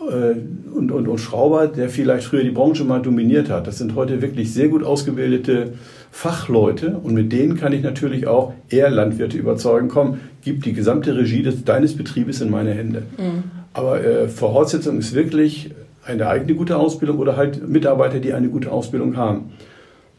äh, 0.00 0.34
und, 0.74 0.92
und, 0.92 1.08
und 1.08 1.18
Schrauber, 1.18 1.66
der 1.66 1.88
vielleicht 1.88 2.26
früher 2.26 2.42
die 2.42 2.50
Branche 2.50 2.84
mal 2.84 3.00
dominiert 3.00 3.50
hat. 3.50 3.66
Das 3.66 3.78
sind 3.78 3.94
heute 3.94 4.22
wirklich 4.22 4.52
sehr 4.52 4.68
gut 4.68 4.82
ausgebildete 4.82 5.74
Fachleute 6.10 6.98
und 7.02 7.14
mit 7.14 7.32
denen 7.32 7.56
kann 7.56 7.72
ich 7.72 7.82
natürlich 7.82 8.26
auch 8.26 8.52
eher 8.68 8.90
Landwirte 8.90 9.36
überzeugen, 9.36 9.88
komm, 9.88 10.20
gib 10.42 10.62
die 10.62 10.72
gesamte 10.72 11.16
Regie 11.16 11.42
des, 11.42 11.64
deines 11.64 11.96
Betriebes 11.96 12.40
in 12.40 12.50
meine 12.50 12.72
Hände. 12.72 13.02
Mhm. 13.16 13.44
Aber 13.72 14.02
äh, 14.04 14.28
Voraussetzung 14.28 14.98
ist 14.98 15.14
wirklich 15.14 15.70
eine 16.10 16.28
eigene 16.28 16.54
gute 16.54 16.76
Ausbildung 16.76 17.18
oder 17.18 17.36
halt 17.36 17.68
Mitarbeiter, 17.68 18.20
die 18.20 18.32
eine 18.32 18.48
gute 18.48 18.70
Ausbildung 18.70 19.16
haben. 19.16 19.52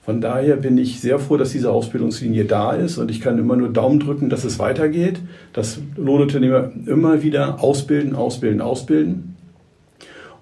Von 0.04 0.20
daher 0.20 0.56
bin 0.56 0.78
ich 0.80 1.00
sehr 1.00 1.20
froh, 1.20 1.38
dass 1.38 1.52
diese 1.52 1.72
Ausbildungslinie 1.72 2.46
da 2.46 2.74
ist 2.74 2.98
und 2.98 3.12
ich 3.12 3.22
kann 3.22 3.38
immer 3.38 3.56
nur 3.56 3.70
Daumen 3.70 4.00
drücken, 4.00 4.30
dass 4.30 4.44
es 4.44 4.58
weitergeht, 4.58 5.20
dass 5.54 5.80
Lohnunternehmer 5.96 6.72
immer 6.88 7.22
wieder 7.22 7.64
ausbilden, 7.64 8.16
ausbilden, 8.16 8.62
ausbilden 8.62 9.36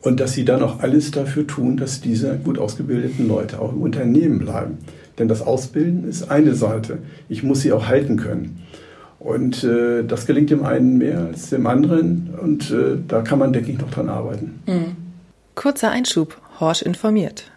und 0.01 0.21
dass 0.21 0.33
sie 0.33 0.45
dann 0.45 0.63
auch 0.63 0.79
alles 0.79 1.11
dafür 1.11 1.45
tun, 1.45 1.75
dass 1.75 1.99
diese 1.99 2.37
gut 2.37 2.57
ausgebildeten 2.57 3.27
Leute 3.27 3.59
auch 3.59 3.73
im 3.73 3.81
Unternehmen 3.81 4.39
bleiben. 4.39 4.77
Denn 5.17 5.27
das 5.27 5.41
Ausbilden 5.41 6.07
ist 6.07 6.31
eine 6.31 6.55
Seite. 6.55 6.99
Ich 7.27 7.43
muss 7.43 7.59
sie 7.59 7.73
auch 7.73 7.87
halten 7.87 8.15
können. 8.15 8.61
Und 9.19 9.65
äh, 9.65 10.05
das 10.05 10.25
gelingt 10.25 10.49
dem 10.49 10.63
einen 10.63 10.97
mehr 10.97 11.19
als 11.19 11.49
dem 11.49 11.67
anderen. 11.67 12.29
Und 12.41 12.71
äh, 12.71 12.97
da 13.05 13.21
kann 13.21 13.39
man, 13.39 13.51
denke 13.51 13.71
ich, 13.71 13.77
noch 13.77 13.91
dran 13.91 14.07
arbeiten. 14.07 14.61
Mhm. 14.65 15.08
Kurzer 15.59 15.91
Einschub. 15.91 16.37
Horsch 16.61 16.81
informiert. 16.81 17.51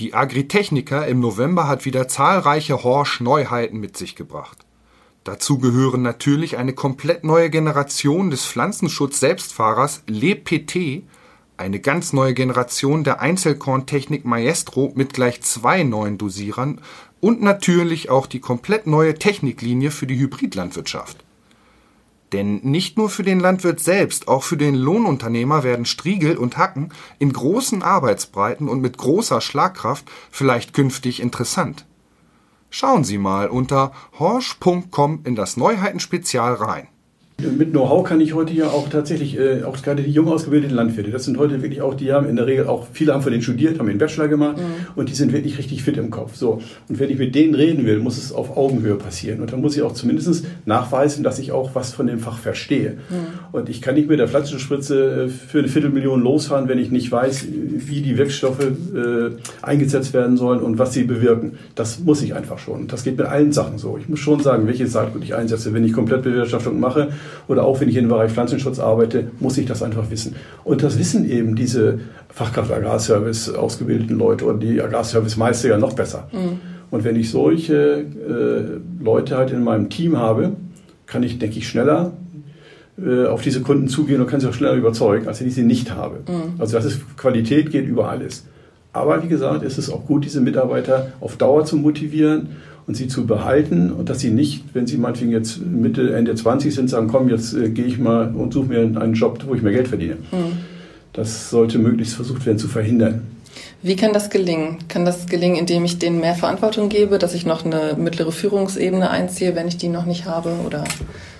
Die 0.00 0.12
Agritechnica 0.12 1.04
im 1.04 1.20
November 1.20 1.68
hat 1.68 1.84
wieder 1.84 2.08
zahlreiche 2.08 2.82
Horsch-Neuheiten 2.82 3.78
mit 3.78 3.96
sich 3.96 4.16
gebracht. 4.16 4.58
Dazu 5.22 5.60
gehören 5.60 6.02
natürlich 6.02 6.56
eine 6.56 6.72
komplett 6.72 7.22
neue 7.22 7.48
Generation 7.48 8.30
des 8.30 8.44
Pflanzenschutz-Selbstfahrers 8.44 10.02
LePT 10.08 11.04
eine 11.56 11.78
ganz 11.78 12.12
neue 12.12 12.34
Generation 12.34 13.04
der 13.04 13.20
Einzelkorntechnik 13.20 14.24
Maestro 14.24 14.90
mit 14.96 15.12
gleich 15.14 15.42
zwei 15.42 15.84
neuen 15.84 16.18
Dosierern 16.18 16.80
Und 17.20 17.40
natürlich 17.40 18.10
auch 18.10 18.26
die 18.26 18.40
komplett 18.40 18.88
neue 18.88 19.14
Techniklinie 19.14 19.92
für 19.92 20.08
die 20.08 20.18
Hybridlandwirtschaft. 20.18 21.24
Denn 22.32 22.56
nicht 22.62 22.96
nur 22.98 23.08
für 23.08 23.22
den 23.22 23.38
Landwirt 23.38 23.78
selbst, 23.80 24.26
auch 24.26 24.42
für 24.42 24.56
den 24.56 24.74
Lohnunternehmer 24.74 25.62
werden 25.62 25.84
Striegel 25.84 26.36
und 26.36 26.56
Hacken 26.56 26.92
in 27.18 27.32
großen 27.32 27.82
Arbeitsbreiten 27.82 28.68
und 28.68 28.80
mit 28.80 28.98
großer 28.98 29.40
Schlagkraft 29.40 30.06
vielleicht 30.30 30.72
künftig 30.72 31.20
interessant. 31.20 31.86
Schauen 32.68 33.04
Sie 33.04 33.18
mal 33.18 33.48
unter 33.48 33.92
horsch.com 34.18 35.20
in 35.24 35.36
das 35.36 35.56
Neuheitenspezial 35.56 36.54
rein. 36.54 36.88
Mit 37.38 37.72
Know-how 37.72 38.02
kann 38.02 38.22
ich 38.22 38.32
heute 38.32 38.54
ja 38.54 38.68
auch 38.68 38.88
tatsächlich, 38.88 39.38
äh, 39.38 39.62
auch 39.62 39.76
gerade 39.82 40.02
die 40.02 40.10
jung 40.10 40.26
ausgebildeten 40.28 40.74
Landwirte, 40.74 41.10
das 41.10 41.24
sind 41.24 41.36
heute 41.36 41.60
wirklich 41.60 41.82
auch, 41.82 41.92
die 41.92 42.10
haben 42.10 42.26
in 42.30 42.36
der 42.36 42.46
Regel 42.46 42.66
auch, 42.66 42.86
viele 42.90 43.12
haben 43.12 43.20
von 43.20 43.30
denen 43.30 43.42
studiert, 43.42 43.78
haben 43.78 43.88
den 43.88 43.98
Bachelor 43.98 44.28
gemacht 44.28 44.56
mhm. 44.56 44.62
und 44.94 45.10
die 45.10 45.14
sind 45.14 45.34
wirklich 45.34 45.58
richtig 45.58 45.82
fit 45.82 45.98
im 45.98 46.10
Kopf. 46.10 46.34
So. 46.34 46.62
Und 46.88 46.98
wenn 46.98 47.10
ich 47.10 47.18
mit 47.18 47.34
denen 47.34 47.54
reden 47.54 47.84
will, 47.84 47.98
muss 47.98 48.16
es 48.16 48.32
auf 48.32 48.56
Augenhöhe 48.56 48.94
passieren. 48.94 49.40
Und 49.40 49.52
dann 49.52 49.60
muss 49.60 49.76
ich 49.76 49.82
auch 49.82 49.92
zumindest 49.92 50.46
nachweisen, 50.64 51.24
dass 51.24 51.38
ich 51.38 51.52
auch 51.52 51.74
was 51.74 51.92
von 51.92 52.06
dem 52.06 52.20
Fach 52.20 52.38
verstehe. 52.38 52.92
Mhm. 53.10 53.52
Und 53.52 53.68
ich 53.68 53.82
kann 53.82 53.96
nicht 53.96 54.08
mit 54.08 54.18
der 54.18 54.28
Pflanzenspritze 54.28 55.26
äh, 55.26 55.28
für 55.28 55.58
eine 55.58 55.68
Viertelmillion 55.68 56.22
losfahren, 56.22 56.68
wenn 56.68 56.78
ich 56.78 56.90
nicht 56.90 57.12
weiß, 57.12 57.48
wie 57.50 58.00
die 58.00 58.16
Wirkstoffe 58.16 58.62
äh, 58.64 59.30
eingesetzt 59.60 60.14
werden 60.14 60.38
sollen 60.38 60.60
und 60.60 60.78
was 60.78 60.94
sie 60.94 61.04
bewirken. 61.04 61.58
Das 61.74 61.98
muss 61.98 62.22
ich 62.22 62.34
einfach 62.34 62.58
schon. 62.58 62.88
Das 62.88 63.04
geht 63.04 63.18
mit 63.18 63.26
allen 63.26 63.52
Sachen 63.52 63.76
so. 63.76 63.98
Ich 63.98 64.08
muss 64.08 64.20
schon 64.20 64.40
sagen, 64.40 64.66
welches 64.66 64.92
Saatgut 64.92 65.22
ich 65.22 65.34
einsetze, 65.34 65.74
wenn 65.74 65.84
ich 65.84 65.92
Komplettbewirtschaftung 65.92 66.80
mache 66.80 67.08
oder 67.48 67.64
auch 67.64 67.80
wenn 67.80 67.88
ich 67.88 67.96
im 67.96 68.08
Bereich 68.08 68.32
Pflanzenschutz 68.32 68.78
arbeite, 68.78 69.30
muss 69.40 69.58
ich 69.58 69.66
das 69.66 69.82
einfach 69.82 70.10
wissen. 70.10 70.36
Und 70.64 70.82
das 70.82 70.98
wissen 70.98 71.28
eben 71.28 71.56
diese 71.56 72.00
Fachkraft 72.28 72.72
Agrarservice 72.72 73.54
ausgebildeten 73.54 74.16
Leute 74.16 74.44
oder 74.44 74.58
die 74.58 74.80
Agrarservice-Meister 74.80 75.68
ja 75.68 75.78
noch 75.78 75.94
besser. 75.94 76.28
Mhm. 76.32 76.60
Und 76.90 77.04
wenn 77.04 77.16
ich 77.16 77.30
solche 77.30 78.04
äh, 78.04 79.02
Leute 79.02 79.36
halt 79.36 79.50
in 79.50 79.64
meinem 79.64 79.88
Team 79.90 80.18
habe, 80.18 80.52
kann 81.06 81.22
ich, 81.22 81.38
denke 81.38 81.58
ich, 81.58 81.68
schneller 81.68 82.12
äh, 82.98 83.26
auf 83.26 83.42
diese 83.42 83.60
Kunden 83.62 83.88
zugehen 83.88 84.20
und 84.20 84.26
kann 84.26 84.40
sie 84.40 84.48
auch 84.48 84.54
schneller 84.54 84.74
überzeugen, 84.74 85.28
als 85.28 85.40
wenn 85.40 85.48
ich 85.48 85.54
sie 85.54 85.64
nicht 85.64 85.94
habe. 85.94 86.20
Mhm. 86.28 86.58
Also 86.58 86.76
das 86.76 86.84
ist 86.84 87.16
Qualität 87.16 87.70
geht 87.70 87.86
über 87.86 88.08
alles. 88.08 88.46
Aber 88.92 89.22
wie 89.22 89.28
gesagt, 89.28 89.62
ist 89.62 89.76
es 89.76 89.90
auch 89.90 90.06
gut, 90.06 90.24
diese 90.24 90.40
Mitarbeiter 90.40 91.12
auf 91.20 91.36
Dauer 91.36 91.66
zu 91.66 91.76
motivieren 91.76 92.48
und 92.86 92.96
sie 92.96 93.08
zu 93.08 93.26
behalten 93.26 93.90
und 93.90 94.08
dass 94.08 94.20
sie 94.20 94.30
nicht, 94.30 94.64
wenn 94.72 94.86
sie 94.86 94.96
meinetwegen 94.96 95.32
jetzt 95.32 95.60
Mitte, 95.60 96.14
Ende 96.14 96.34
20 96.34 96.74
sind, 96.74 96.88
sagen, 96.88 97.08
komm, 97.08 97.28
jetzt 97.28 97.52
äh, 97.54 97.70
gehe 97.70 97.86
ich 97.86 97.98
mal 97.98 98.32
und 98.34 98.52
suche 98.52 98.68
mir 98.68 98.80
einen 98.80 99.14
Job, 99.14 99.40
wo 99.46 99.54
ich 99.54 99.62
mehr 99.62 99.72
Geld 99.72 99.88
verdiene. 99.88 100.16
Mhm. 100.30 100.58
Das 101.12 101.50
sollte 101.50 101.78
möglichst 101.78 102.14
versucht 102.14 102.46
werden 102.46 102.58
zu 102.58 102.68
verhindern. 102.68 103.22
Wie 103.82 103.96
kann 103.96 104.12
das 104.12 104.30
gelingen? 104.30 104.78
Kann 104.88 105.04
das 105.04 105.26
gelingen, 105.26 105.56
indem 105.56 105.84
ich 105.84 105.98
denen 105.98 106.20
mehr 106.20 106.34
Verantwortung 106.34 106.88
gebe, 106.88 107.18
dass 107.18 107.34
ich 107.34 107.46
noch 107.46 107.64
eine 107.64 107.96
mittlere 107.98 108.32
Führungsebene 108.32 109.10
einziehe, 109.10 109.54
wenn 109.54 109.68
ich 109.68 109.76
die 109.76 109.88
noch 109.88 110.04
nicht 110.04 110.26
habe? 110.26 110.56
Oder? 110.66 110.84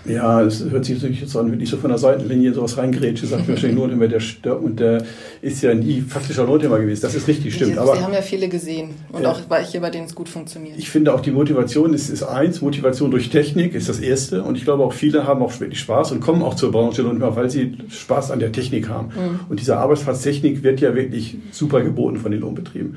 Ja, 0.08 0.42
es 0.42 0.64
hört 0.70 0.84
sich 0.84 0.96
natürlich 0.96 1.20
jetzt 1.20 1.36
an, 1.36 1.50
wenn 1.50 1.60
ich 1.60 1.68
so 1.68 1.76
von 1.76 1.90
der 1.90 1.98
Seitenlinie 1.98 2.54
sowas 2.54 2.76
reingrätsche, 2.76 3.26
sagt 3.26 3.48
wahrscheinlich 3.48 3.76
nur 3.76 3.90
immer 3.90 4.08
der 4.08 4.20
Stör 4.20 4.62
und 4.62 4.80
der 4.80 5.04
ist 5.42 5.62
ja 5.62 5.74
nie 5.74 6.00
faktischer 6.00 6.44
Lohnthema 6.44 6.78
gewesen. 6.78 7.02
Das 7.02 7.14
ist 7.14 7.26
richtig, 7.28 7.54
stimmt. 7.54 7.72
Sie, 7.72 7.78
aber, 7.78 7.96
Sie 7.96 8.02
haben 8.02 8.12
ja 8.12 8.22
viele 8.22 8.48
gesehen 8.48 8.90
und 9.12 9.22
äh, 9.22 9.26
auch 9.26 9.40
welche, 9.48 9.80
bei 9.80 9.90
denen 9.90 10.06
es 10.06 10.14
gut 10.14 10.28
funktioniert. 10.28 10.78
Ich 10.78 10.90
finde 10.90 11.14
auch 11.14 11.20
die 11.20 11.30
Motivation 11.30 11.94
ist, 11.94 12.08
ist 12.08 12.22
eins, 12.22 12.60
Motivation 12.60 13.10
durch 13.10 13.30
Technik 13.30 13.74
ist 13.74 13.88
das 13.88 14.00
erste 14.00 14.42
und 14.42 14.56
ich 14.56 14.64
glaube 14.64 14.84
auch 14.84 14.92
viele 14.92 15.26
haben 15.26 15.42
auch 15.42 15.58
wirklich 15.60 15.80
Spaß 15.80 16.12
und 16.12 16.20
kommen 16.20 16.42
auch 16.42 16.54
zur 16.54 16.70
Branche 16.70 17.02
Lohnthema, 17.02 17.34
weil 17.36 17.50
sie 17.50 17.76
Spaß 17.88 18.30
an 18.30 18.38
der 18.38 18.52
Technik 18.52 18.88
haben. 18.88 19.08
Mhm. 19.08 19.40
Und 19.48 19.60
diese 19.60 19.76
Arbeitsplatztechnik 19.76 20.62
wird 20.62 20.80
ja 20.80 20.94
wirklich 20.94 21.36
super 21.50 21.82
geboten 21.82 22.18
von 22.18 22.30
den 22.30 22.40
Lohnbetrieben. 22.40 22.96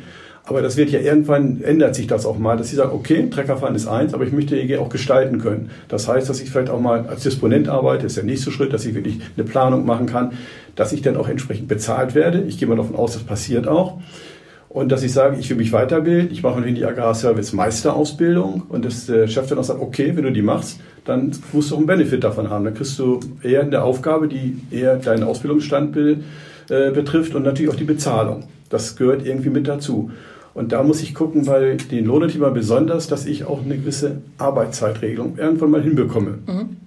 Aber 0.50 0.64
das 0.64 0.78
wird 0.78 0.90
ja 0.90 1.00
irgendwann, 1.00 1.62
ändert 1.62 1.94
sich 1.94 2.08
das 2.08 2.26
auch 2.26 2.40
mal, 2.40 2.58
dass 2.58 2.70
sie 2.70 2.76
sagen, 2.76 2.90
okay, 2.92 3.30
Treckerfahren 3.30 3.76
ist 3.76 3.86
eins, 3.88 4.16
aber 4.16 4.24
ich 4.24 4.32
möchte 4.32 4.60
EG 4.60 4.78
auch 4.78 4.90
gestalten 4.90 5.38
können. 5.38 5.70
Das 5.90 6.08
heißt, 6.08 6.28
dass 6.28 6.42
ich 6.42 6.50
vielleicht 6.50 6.72
auch 6.72 6.82
mal 6.82 7.06
als 7.08 7.22
Disponent 7.22 7.70
arbeite, 7.70 8.08
ist 8.08 8.18
der 8.18 8.24
nächste 8.24 8.50
Schritt, 8.50 8.74
dass 8.74 8.84
ich 8.84 8.96
wirklich 8.96 9.20
eine 9.38 9.46
Planung 9.46 9.86
machen 9.86 10.08
kann, 10.08 10.32
dass 10.76 10.92
ich 10.92 11.04
dann 11.04 11.18
auch 11.18 11.30
entsprechend 11.30 11.68
bezahlt 11.68 12.16
werde. 12.16 12.42
Ich 12.42 12.58
gehe 12.58 12.68
mal 12.68 12.78
davon 12.78 12.96
aus, 12.96 13.14
das 13.14 13.22
passiert 13.22 13.68
auch. 13.68 14.00
Und 14.70 14.92
dass 14.92 15.04
ich 15.04 15.14
sage, 15.14 15.38
ich 15.40 15.48
will 15.52 15.58
mich 15.58 15.72
weiterbilden, 15.72 16.32
ich 16.32 16.42
mache 16.42 16.60
die 16.64 16.84
Agrarservice 16.84 17.54
Meisterausbildung 17.54 18.64
und 18.70 18.86
dass 18.86 19.06
der 19.06 19.28
Chef 19.28 19.48
dann 19.48 19.60
auch 19.60 19.64
sagt, 19.64 19.82
okay, 19.82 20.14
wenn 20.16 20.24
du 20.24 20.32
die 20.32 20.42
machst, 20.42 20.80
dann 21.06 21.32
musst 21.54 21.70
du 21.70 21.76
auch 21.76 21.78
einen 21.78 21.88
Benefit 21.88 22.24
davon 22.24 22.50
haben. 22.50 22.66
Dann 22.66 22.74
kriegst 22.74 22.98
du 22.98 23.20
eher 23.44 23.62
eine 23.62 23.84
Aufgabe, 23.84 24.28
die 24.28 24.58
eher 24.72 24.96
deinen 24.96 25.24
Ausbildungsstand 25.26 25.96
äh, 25.96 26.90
betrifft 26.90 27.36
und 27.36 27.44
natürlich 27.44 27.72
auch 27.72 27.78
die 27.78 27.84
Bezahlung. 27.84 28.46
Das 28.70 28.96
gehört 28.96 29.26
irgendwie 29.26 29.50
mit 29.50 29.68
dazu. 29.68 30.10
Und 30.54 30.72
da 30.72 30.84
muss 30.84 31.02
ich 31.02 31.14
gucken, 31.14 31.48
weil 31.48 31.78
den 31.78 32.06
Lohnunternehmer 32.06 32.52
besonders, 32.52 33.08
dass 33.08 33.26
ich 33.26 33.46
auch 33.46 33.64
eine 33.64 33.78
gewisse 33.78 34.22
Arbeitszeitregelung 34.38 35.38
irgendwann 35.38 35.72
mal 35.72 35.82
hinbekomme. 35.82 36.40
Mhm. 36.46 36.78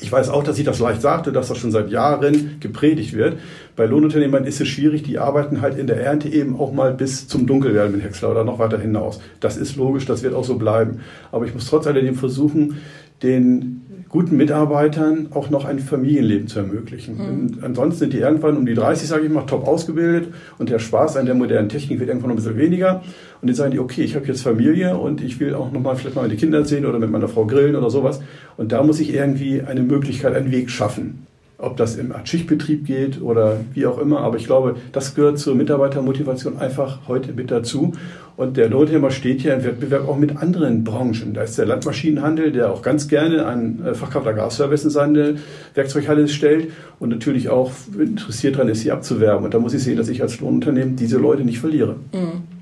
Ich 0.00 0.10
weiß 0.10 0.28
auch, 0.28 0.42
dass 0.42 0.58
ich 0.58 0.64
das 0.64 0.80
leicht 0.80 1.00
sagte, 1.00 1.30
dass 1.30 1.48
das 1.48 1.58
schon 1.58 1.70
seit 1.70 1.90
Jahren 1.90 2.56
gepredigt 2.60 3.14
wird. 3.14 3.38
Bei 3.76 3.86
Lohnunternehmern 3.86 4.44
ist 4.44 4.60
es 4.60 4.68
schwierig, 4.68 5.04
die 5.04 5.18
arbeiten 5.18 5.60
halt 5.60 5.78
in 5.78 5.86
der 5.86 6.00
Ernte 6.00 6.28
eben 6.28 6.58
auch 6.58 6.72
mal 6.72 6.92
bis 6.92 7.28
zum 7.28 7.46
Dunkelwerden 7.46 7.92
mit 7.92 8.02
Häcksler 8.02 8.30
oder 8.30 8.44
noch 8.44 8.58
weiter 8.58 8.78
hinaus. 8.78 9.20
Das 9.40 9.56
ist 9.56 9.76
logisch, 9.76 10.04
das 10.04 10.22
wird 10.22 10.34
auch 10.34 10.44
so 10.44 10.56
bleiben. 10.56 11.00
Aber 11.30 11.46
ich 11.46 11.54
muss 11.54 11.66
trotz 11.66 11.86
alledem 11.86 12.16
versuchen, 12.16 12.78
den 13.22 13.82
guten 14.14 14.36
Mitarbeitern 14.36 15.26
auch 15.32 15.50
noch 15.50 15.64
ein 15.64 15.80
Familienleben 15.80 16.46
zu 16.46 16.60
ermöglichen. 16.60 17.16
Mhm. 17.16 17.58
Ansonsten 17.62 17.98
sind 17.98 18.12
die 18.12 18.18
irgendwann 18.18 18.56
um 18.56 18.64
die 18.64 18.74
30, 18.74 19.08
sage 19.08 19.26
ich 19.26 19.32
mal, 19.32 19.42
top 19.42 19.66
ausgebildet 19.66 20.32
und 20.56 20.70
der 20.70 20.78
Spaß 20.78 21.16
an 21.16 21.26
der 21.26 21.34
modernen 21.34 21.68
Technik 21.68 21.98
wird 21.98 22.10
irgendwann 22.10 22.28
noch 22.28 22.36
ein 22.36 22.42
bisschen 22.44 22.56
weniger. 22.56 23.02
Und 23.42 23.48
dann 23.48 23.56
sagen 23.56 23.72
die, 23.72 23.80
okay, 23.80 24.02
ich 24.02 24.14
habe 24.14 24.24
jetzt 24.26 24.42
Familie 24.42 24.96
und 24.96 25.20
ich 25.20 25.40
will 25.40 25.52
auch 25.54 25.72
noch 25.72 25.80
mal 25.80 25.96
vielleicht 25.96 26.14
mal 26.14 26.22
meine 26.22 26.36
Kinder 26.36 26.64
sehen 26.64 26.86
oder 26.86 27.00
mit 27.00 27.10
meiner 27.10 27.26
Frau 27.26 27.44
grillen 27.44 27.74
oder 27.74 27.90
sowas. 27.90 28.20
Und 28.56 28.70
da 28.70 28.84
muss 28.84 29.00
ich 29.00 29.12
irgendwie 29.12 29.62
eine 29.62 29.82
Möglichkeit, 29.82 30.36
einen 30.36 30.52
Weg 30.52 30.70
schaffen 30.70 31.23
ob 31.64 31.76
das 31.76 31.96
im 31.96 32.12
Schichtbetrieb 32.24 32.86
geht 32.86 33.20
oder 33.20 33.60
wie 33.72 33.86
auch 33.86 33.98
immer. 33.98 34.20
Aber 34.20 34.36
ich 34.36 34.46
glaube, 34.46 34.76
das 34.92 35.14
gehört 35.14 35.38
zur 35.38 35.54
Mitarbeitermotivation 35.54 36.58
einfach 36.58 37.00
heute 37.08 37.32
mit 37.32 37.50
dazu. 37.50 37.92
Und 38.36 38.56
der 38.56 38.68
Lohnthema 38.68 39.10
steht 39.10 39.42
ja 39.42 39.54
im 39.54 39.64
Wettbewerb 39.64 40.08
auch 40.08 40.16
mit 40.16 40.36
anderen 40.36 40.82
Branchen. 40.82 41.34
Da 41.34 41.42
ist 41.42 41.56
der 41.56 41.66
Landmaschinenhandel, 41.66 42.50
der 42.50 42.72
auch 42.72 42.82
ganz 42.82 43.06
gerne 43.06 43.46
einen 43.46 43.84
äh, 43.84 43.94
Fachkraft 43.94 44.26
Agrarservice 44.26 44.84
in 44.84 44.90
seine 44.90 45.36
Werkzeughalle 45.74 46.26
stellt 46.26 46.72
und 46.98 47.10
natürlich 47.10 47.48
auch 47.48 47.70
interessiert 47.96 48.56
daran 48.56 48.68
ist, 48.68 48.80
sie 48.80 48.90
abzuwerben. 48.90 49.44
Und 49.44 49.54
da 49.54 49.60
muss 49.60 49.72
ich 49.72 49.84
sehen, 49.84 49.96
dass 49.96 50.08
ich 50.08 50.20
als 50.20 50.40
Lohnunternehmen 50.40 50.96
diese 50.96 51.18
Leute 51.18 51.44
nicht 51.44 51.60
verliere. 51.60 51.96
Mhm. 52.12 52.53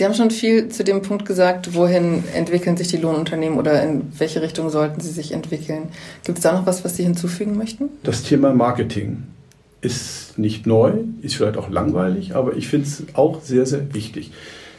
Sie 0.00 0.06
haben 0.06 0.14
schon 0.14 0.30
viel 0.30 0.70
zu 0.70 0.82
dem 0.82 1.02
Punkt 1.02 1.26
gesagt, 1.26 1.74
wohin 1.74 2.24
entwickeln 2.34 2.74
sich 2.78 2.88
die 2.88 2.96
Lohnunternehmen 2.96 3.58
oder 3.58 3.82
in 3.82 4.04
welche 4.16 4.40
Richtung 4.40 4.70
sollten 4.70 5.02
sie 5.02 5.10
sich 5.10 5.32
entwickeln. 5.32 5.88
Gibt 6.24 6.38
es 6.38 6.42
da 6.42 6.54
noch 6.54 6.64
was, 6.64 6.86
was 6.86 6.96
Sie 6.96 7.02
hinzufügen 7.02 7.58
möchten? 7.58 7.90
Das 8.02 8.22
Thema 8.22 8.54
Marketing 8.54 9.24
ist 9.82 10.38
nicht 10.38 10.66
neu, 10.66 10.94
ist 11.20 11.34
vielleicht 11.34 11.58
auch 11.58 11.68
langweilig, 11.68 12.34
aber 12.34 12.56
ich 12.56 12.68
finde 12.68 12.86
es 12.86 13.02
auch 13.12 13.42
sehr, 13.42 13.66
sehr 13.66 13.92
wichtig. 13.92 14.32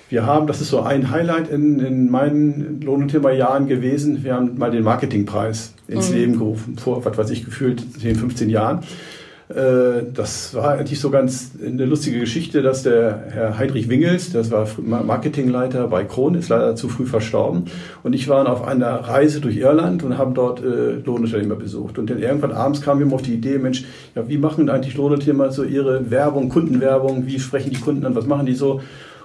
Wir 0.10 0.26
haben, 0.26 0.48
das 0.48 0.60
ist 0.60 0.70
so 0.70 0.82
ein 0.82 1.12
Highlight 1.12 1.52
in, 1.52 1.80
in 1.80 2.10
meinen 2.10 2.82
Lohn- 2.82 3.04
und 3.04 3.10
Thema-Jahren 3.10 3.68
gewesen, 3.68 4.24
wir 4.24 4.34
haben 4.34 4.58
mal 4.58 4.72
den 4.72 4.84
Marketingpreis 4.84 5.76
ins 5.88 6.10
mhm. 6.10 6.16
Leben 6.16 6.40
gerufen, 6.40 6.78
vor, 6.80 7.06
was 7.06 7.16
weiß 7.16 7.30
ich, 7.30 7.46
gefühlt 7.46 7.84
10, 8.02 8.16
15 8.16 8.50
Jahren. 8.50 8.80
Äh, 9.56 10.04
das 10.14 10.54
war 10.54 10.72
eigentlich 10.72 11.00
so 11.00 11.10
ganz 11.10 11.52
eine 11.66 11.86
lustige 11.86 12.20
Geschichte, 12.20 12.62
dass 12.62 12.84
der 12.84 13.24
Herr 13.30 13.58
Heinrich 13.58 13.90
Wingels, 13.90 14.32
das 14.32 14.52
war 14.52 14.68
Marketingleiter 14.80 15.88
bei 15.88 16.04
Kron, 16.04 16.36
ist 16.36 16.50
leider 16.50 16.76
zu 16.76 16.90
früh 16.90 17.06
verstorben. 17.06 17.66
Und 18.04 18.14
ich 18.14 18.28
war 18.28 18.48
auf 18.50 18.66
einer 18.66 18.92
Reise 18.92 19.42
durch 19.42 19.58
Irland 19.58 20.04
und 20.04 20.18
haben 20.18 20.34
dort 20.34 20.64
äh, 20.64 20.94
Lohnunternehmer 21.06 21.56
besucht. 21.56 21.98
Und 21.98 22.10
dann 22.10 22.20
irgendwann 22.20 22.52
abends 22.52 22.82
kam 22.82 23.00
mir 23.00 23.14
auf 23.14 23.22
die 23.22 23.34
Idee, 23.34 23.58
Mensch, 23.58 23.86
ja, 24.16 24.28
wie 24.28 24.38
machen 24.38 24.70
eigentlich 24.70 24.96
Lohnunternehmer 24.96 25.52
so 25.52 25.64
ihre 25.64 26.10
Werbung, 26.10 26.50
Kundenwerbung, 26.50 27.26
wie 27.26 27.40
sprechen 27.40 27.72
die 27.72 27.80
Kunden 27.80 28.06
an, 28.06 28.16
was 28.16 28.26
machen 28.26 28.46
die 28.46 28.56
so? 28.56 28.82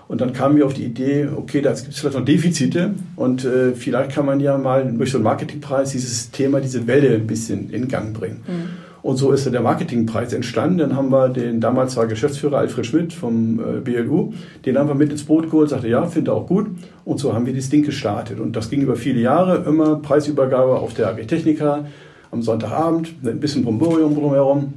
Und 0.09 0.21
dann 0.21 0.33
kam 0.33 0.55
mir 0.55 0.65
auf 0.65 0.75
die 0.75 0.85
Idee, 0.85 1.29
okay, 1.35 1.61
da 1.61 1.73
gibt 1.73 1.89
es 1.89 1.99
vielleicht 1.99 2.17
noch 2.17 2.25
Defizite 2.25 2.93
und 3.17 3.45
äh, 3.45 3.73
vielleicht 3.73 4.13
kann 4.13 4.25
man 4.25 4.39
ja 4.39 4.57
mal 4.57 4.85
durch 4.97 5.11
so 5.11 5.19
einen 5.19 5.25
Marketingpreis 5.25 5.91
dieses 5.91 6.31
Thema, 6.31 6.61
diese 6.61 6.87
Welle 6.87 7.15
ein 7.15 7.27
bisschen 7.27 7.71
in 7.71 7.89
Gang 7.89 8.15
bringen. 8.15 8.41
Mhm. 8.47 8.86
Und 9.07 9.19
so 9.19 9.31
ist 9.31 9.47
der 9.47 9.61
Marketingpreis 9.61 10.33
entstanden. 10.33 10.79
Dann 10.79 10.97
haben 10.97 11.11
wir 11.11 11.29
den, 11.29 11.61
damals 11.61 11.97
war 11.97 12.09
Geschäftsführer 12.09 12.59
Alfred 12.59 12.85
Schmidt 12.85 13.13
vom 13.13 13.61
äh, 13.61 13.79
BLU, 13.79 14.33
den 14.65 14.77
haben 14.77 14.89
wir 14.89 14.97
mit 14.97 15.13
ins 15.13 15.23
Boot 15.23 15.45
geholt, 15.45 15.71
sagte, 15.71 15.87
ja, 15.87 16.05
finde 16.07 16.33
auch 16.33 16.49
gut. 16.49 16.67
Und 17.05 17.21
so 17.21 17.33
haben 17.33 17.47
wir 17.47 17.55
das 17.55 17.69
Ding 17.69 17.85
gestartet. 17.85 18.41
Und 18.41 18.57
das 18.57 18.69
ging 18.69 18.83
über 18.83 18.97
viele 18.97 19.21
Jahre, 19.21 19.59
immer 19.59 19.95
Preisübergabe 19.95 20.81
auf 20.81 20.93
der 20.95 21.07
Agritechnica 21.07 21.87
am 22.33 22.43
Sonntagabend, 22.43 23.15
ein 23.25 23.39
bisschen 23.39 23.63
Bromborium 23.63 24.17
drumherum. 24.17 24.75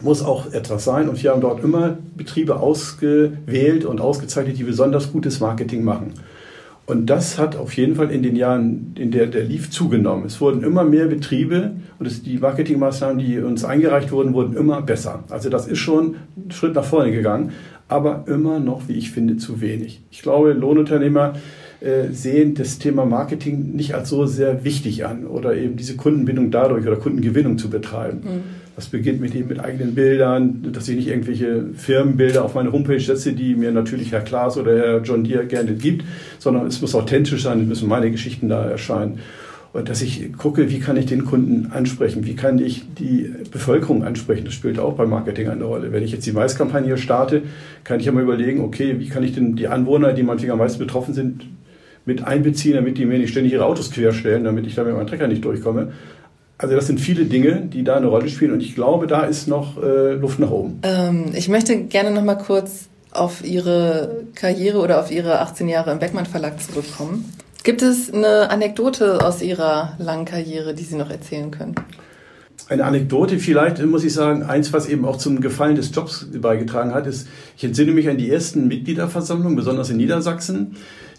Muss 0.00 0.24
auch 0.24 0.52
etwas 0.52 0.82
sein. 0.82 1.08
Und 1.08 1.22
wir 1.22 1.30
haben 1.30 1.40
dort 1.40 1.62
immer 1.62 1.96
Betriebe 2.16 2.58
ausgewählt 2.58 3.84
und 3.84 4.00
ausgezeichnet, 4.00 4.58
die 4.58 4.64
besonders 4.64 5.12
gutes 5.12 5.38
Marketing 5.38 5.84
machen. 5.84 6.14
Und 6.84 7.06
das 7.06 7.38
hat 7.38 7.56
auf 7.56 7.74
jeden 7.74 7.94
Fall 7.94 8.10
in 8.10 8.22
den 8.22 8.34
Jahren, 8.34 8.94
in 8.98 9.12
der 9.12 9.26
der 9.26 9.44
lief, 9.44 9.70
zugenommen. 9.70 10.26
Es 10.26 10.40
wurden 10.40 10.64
immer 10.64 10.84
mehr 10.84 11.06
Betriebe 11.06 11.72
und 11.98 12.06
es, 12.06 12.22
die 12.22 12.38
Marketingmaßnahmen, 12.38 13.18
die 13.18 13.38
uns 13.38 13.64
eingereicht 13.64 14.10
wurden, 14.10 14.34
wurden 14.34 14.56
immer 14.56 14.82
besser. 14.82 15.22
Also 15.30 15.48
das 15.48 15.68
ist 15.68 15.78
schon 15.78 16.16
ein 16.36 16.50
Schritt 16.50 16.74
nach 16.74 16.84
vorne 16.84 17.12
gegangen, 17.12 17.52
aber 17.88 18.24
immer 18.26 18.58
noch, 18.58 18.88
wie 18.88 18.94
ich 18.94 19.12
finde, 19.12 19.36
zu 19.36 19.60
wenig. 19.60 20.02
Ich 20.10 20.22
glaube, 20.22 20.52
Lohnunternehmer 20.52 21.34
äh, 21.80 22.10
sehen 22.10 22.54
das 22.54 22.78
Thema 22.78 23.04
Marketing 23.04 23.72
nicht 23.74 23.94
als 23.94 24.08
so 24.08 24.26
sehr 24.26 24.64
wichtig 24.64 25.04
an 25.04 25.26
oder 25.26 25.56
eben 25.56 25.76
diese 25.76 25.96
Kundenbindung 25.96 26.50
dadurch 26.50 26.86
oder 26.86 26.96
Kundengewinnung 26.96 27.58
zu 27.58 27.70
betreiben. 27.70 28.20
Mhm. 28.24 28.40
Das 28.74 28.86
beginnt 28.86 29.20
mit 29.20 29.34
mit 29.48 29.60
eigenen 29.60 29.94
Bildern, 29.94 30.72
dass 30.72 30.88
ich 30.88 30.96
nicht 30.96 31.08
irgendwelche 31.08 31.66
Firmenbilder 31.76 32.44
auf 32.44 32.54
meine 32.54 32.72
Homepage 32.72 33.00
setze, 33.00 33.34
die 33.34 33.54
mir 33.54 33.70
natürlich 33.70 34.12
Herr 34.12 34.22
Klaas 34.22 34.56
oder 34.56 34.76
Herr 34.76 35.02
John 35.02 35.24
Deere 35.24 35.46
gerne 35.46 35.74
gibt, 35.74 36.04
sondern 36.38 36.66
es 36.66 36.80
muss 36.80 36.94
authentisch 36.94 37.42
sein, 37.42 37.60
es 37.60 37.66
müssen 37.66 37.88
meine 37.88 38.10
Geschichten 38.10 38.48
da 38.48 38.64
erscheinen. 38.64 39.18
Und 39.74 39.88
dass 39.88 40.02
ich 40.02 40.32
gucke, 40.34 40.70
wie 40.70 40.80
kann 40.80 40.98
ich 40.98 41.06
den 41.06 41.24
Kunden 41.24 41.72
ansprechen, 41.72 42.26
wie 42.26 42.36
kann 42.36 42.58
ich 42.58 42.84
die 42.98 43.32
Bevölkerung 43.50 44.04
ansprechen. 44.04 44.44
Das 44.44 44.52
spielt 44.52 44.78
auch 44.78 44.94
beim 44.94 45.08
Marketing 45.08 45.48
eine 45.48 45.64
Rolle. 45.64 45.92
Wenn 45.92 46.02
ich 46.02 46.12
jetzt 46.12 46.26
die 46.26 46.32
Maiskampagne 46.32 46.98
starte, 46.98 47.42
kann 47.82 47.98
ich 47.98 48.06
ja 48.06 48.12
mal 48.12 48.22
überlegen, 48.22 48.60
okay, 48.60 48.96
wie 48.98 49.08
kann 49.08 49.22
ich 49.22 49.34
denn 49.34 49.56
die 49.56 49.68
Anwohner, 49.68 50.12
die 50.12 50.22
manchmal 50.22 50.52
am 50.52 50.58
meisten 50.58 50.78
betroffen 50.78 51.14
sind, 51.14 51.46
mit 52.04 52.24
einbeziehen, 52.24 52.74
damit 52.74 52.98
die 52.98 53.06
mir 53.06 53.18
nicht 53.18 53.30
ständig 53.30 53.52
ihre 53.52 53.64
Autos 53.64 53.90
querstellen, 53.90 54.44
damit 54.44 54.66
ich 54.66 54.74
da 54.74 54.84
mit 54.84 54.94
meinem 54.94 55.06
Trecker 55.06 55.28
nicht 55.28 55.44
durchkomme. 55.44 55.92
Also 56.62 56.76
das 56.76 56.86
sind 56.86 57.00
viele 57.00 57.24
Dinge, 57.24 57.62
die 57.62 57.82
da 57.82 57.96
eine 57.96 58.06
Rolle 58.06 58.28
spielen 58.28 58.52
und 58.52 58.62
ich 58.62 58.76
glaube, 58.76 59.08
da 59.08 59.24
ist 59.24 59.48
noch 59.48 59.82
äh, 59.82 60.12
Luft 60.12 60.38
nach 60.38 60.50
oben. 60.50 60.78
Ähm, 60.84 61.32
ich 61.34 61.48
möchte 61.48 61.76
gerne 61.76 62.12
noch 62.12 62.22
mal 62.22 62.36
kurz 62.36 62.88
auf 63.10 63.44
Ihre 63.44 64.22
Karriere 64.36 64.78
oder 64.78 65.00
auf 65.00 65.10
Ihre 65.10 65.40
18 65.40 65.68
Jahre 65.68 65.90
im 65.90 65.98
Beckmann 65.98 66.24
Verlag 66.24 66.62
zurückkommen. 66.62 67.24
Gibt 67.64 67.82
es 67.82 68.14
eine 68.14 68.48
Anekdote 68.50 69.26
aus 69.26 69.42
Ihrer 69.42 69.96
langen 69.98 70.24
Karriere, 70.24 70.72
die 70.72 70.84
Sie 70.84 70.94
noch 70.94 71.10
erzählen 71.10 71.50
können? 71.50 71.74
Eine 72.68 72.84
Anekdote 72.84 73.40
vielleicht, 73.40 73.84
muss 73.84 74.04
ich 74.04 74.14
sagen, 74.14 74.44
eins, 74.44 74.72
was 74.72 74.88
eben 74.88 75.04
auch 75.04 75.16
zum 75.16 75.40
Gefallen 75.40 75.74
des 75.74 75.92
Jobs 75.92 76.28
beigetragen 76.32 76.94
hat, 76.94 77.08
ist, 77.08 77.26
ich 77.56 77.64
entsinne 77.64 77.90
mich 77.90 78.08
an 78.08 78.18
die 78.18 78.30
ersten 78.30 78.68
Mitgliederversammlungen, 78.68 79.56
besonders 79.56 79.90
in 79.90 79.96
Niedersachsen. 79.96 80.76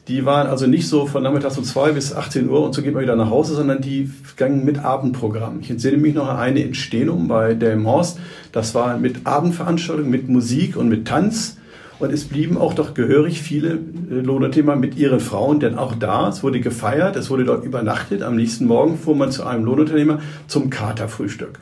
Die 0.09 0.25
waren 0.25 0.47
also 0.47 0.67
nicht 0.67 0.89
so 0.89 1.05
von 1.05 1.23
nachmittags 1.23 1.57
um 1.57 1.63
zwei 1.63 1.93
bis 1.93 2.13
18 2.13 2.49
Uhr 2.49 2.61
und 2.65 2.73
so 2.75 2.81
geht 2.81 2.93
man 2.93 3.03
wieder 3.03 3.15
nach 3.15 3.29
Hause, 3.29 3.55
sondern 3.55 3.81
die 3.81 4.11
gingen 4.35 4.65
mit 4.65 4.83
Abendprogramm. 4.83 5.59
Ich 5.61 5.69
entsinne 5.69 5.97
mich 5.97 6.13
noch 6.13 6.27
an 6.27 6.37
eine 6.37 6.59
in 6.59 7.27
bei 7.29 7.53
Delmhorst. 7.53 8.19
Das 8.51 8.75
war 8.75 8.97
mit 8.97 9.25
Abendveranstaltung, 9.25 10.09
mit 10.09 10.27
Musik 10.27 10.75
und 10.75 10.89
mit 10.89 11.07
Tanz. 11.07 11.57
Und 11.99 12.11
es 12.11 12.25
blieben 12.25 12.57
auch 12.57 12.73
doch 12.73 12.93
gehörig 12.95 13.41
viele 13.41 13.79
äh, 14.11 14.15
Lohnunternehmer 14.15 14.75
mit 14.75 14.97
ihren 14.97 15.21
Frauen, 15.21 15.61
denn 15.61 15.77
auch 15.77 15.95
da, 15.95 16.27
es 16.27 16.43
wurde 16.43 16.59
gefeiert, 16.59 17.15
es 17.15 17.29
wurde 17.29 17.45
dort 17.45 17.63
übernachtet. 17.63 18.23
Am 18.23 18.35
nächsten 18.35 18.65
Morgen 18.65 18.97
fuhr 18.97 19.15
man 19.15 19.31
zu 19.31 19.45
einem 19.45 19.63
Lohnunternehmer 19.63 20.19
zum 20.47 20.69
Katerfrühstück. 20.69 21.59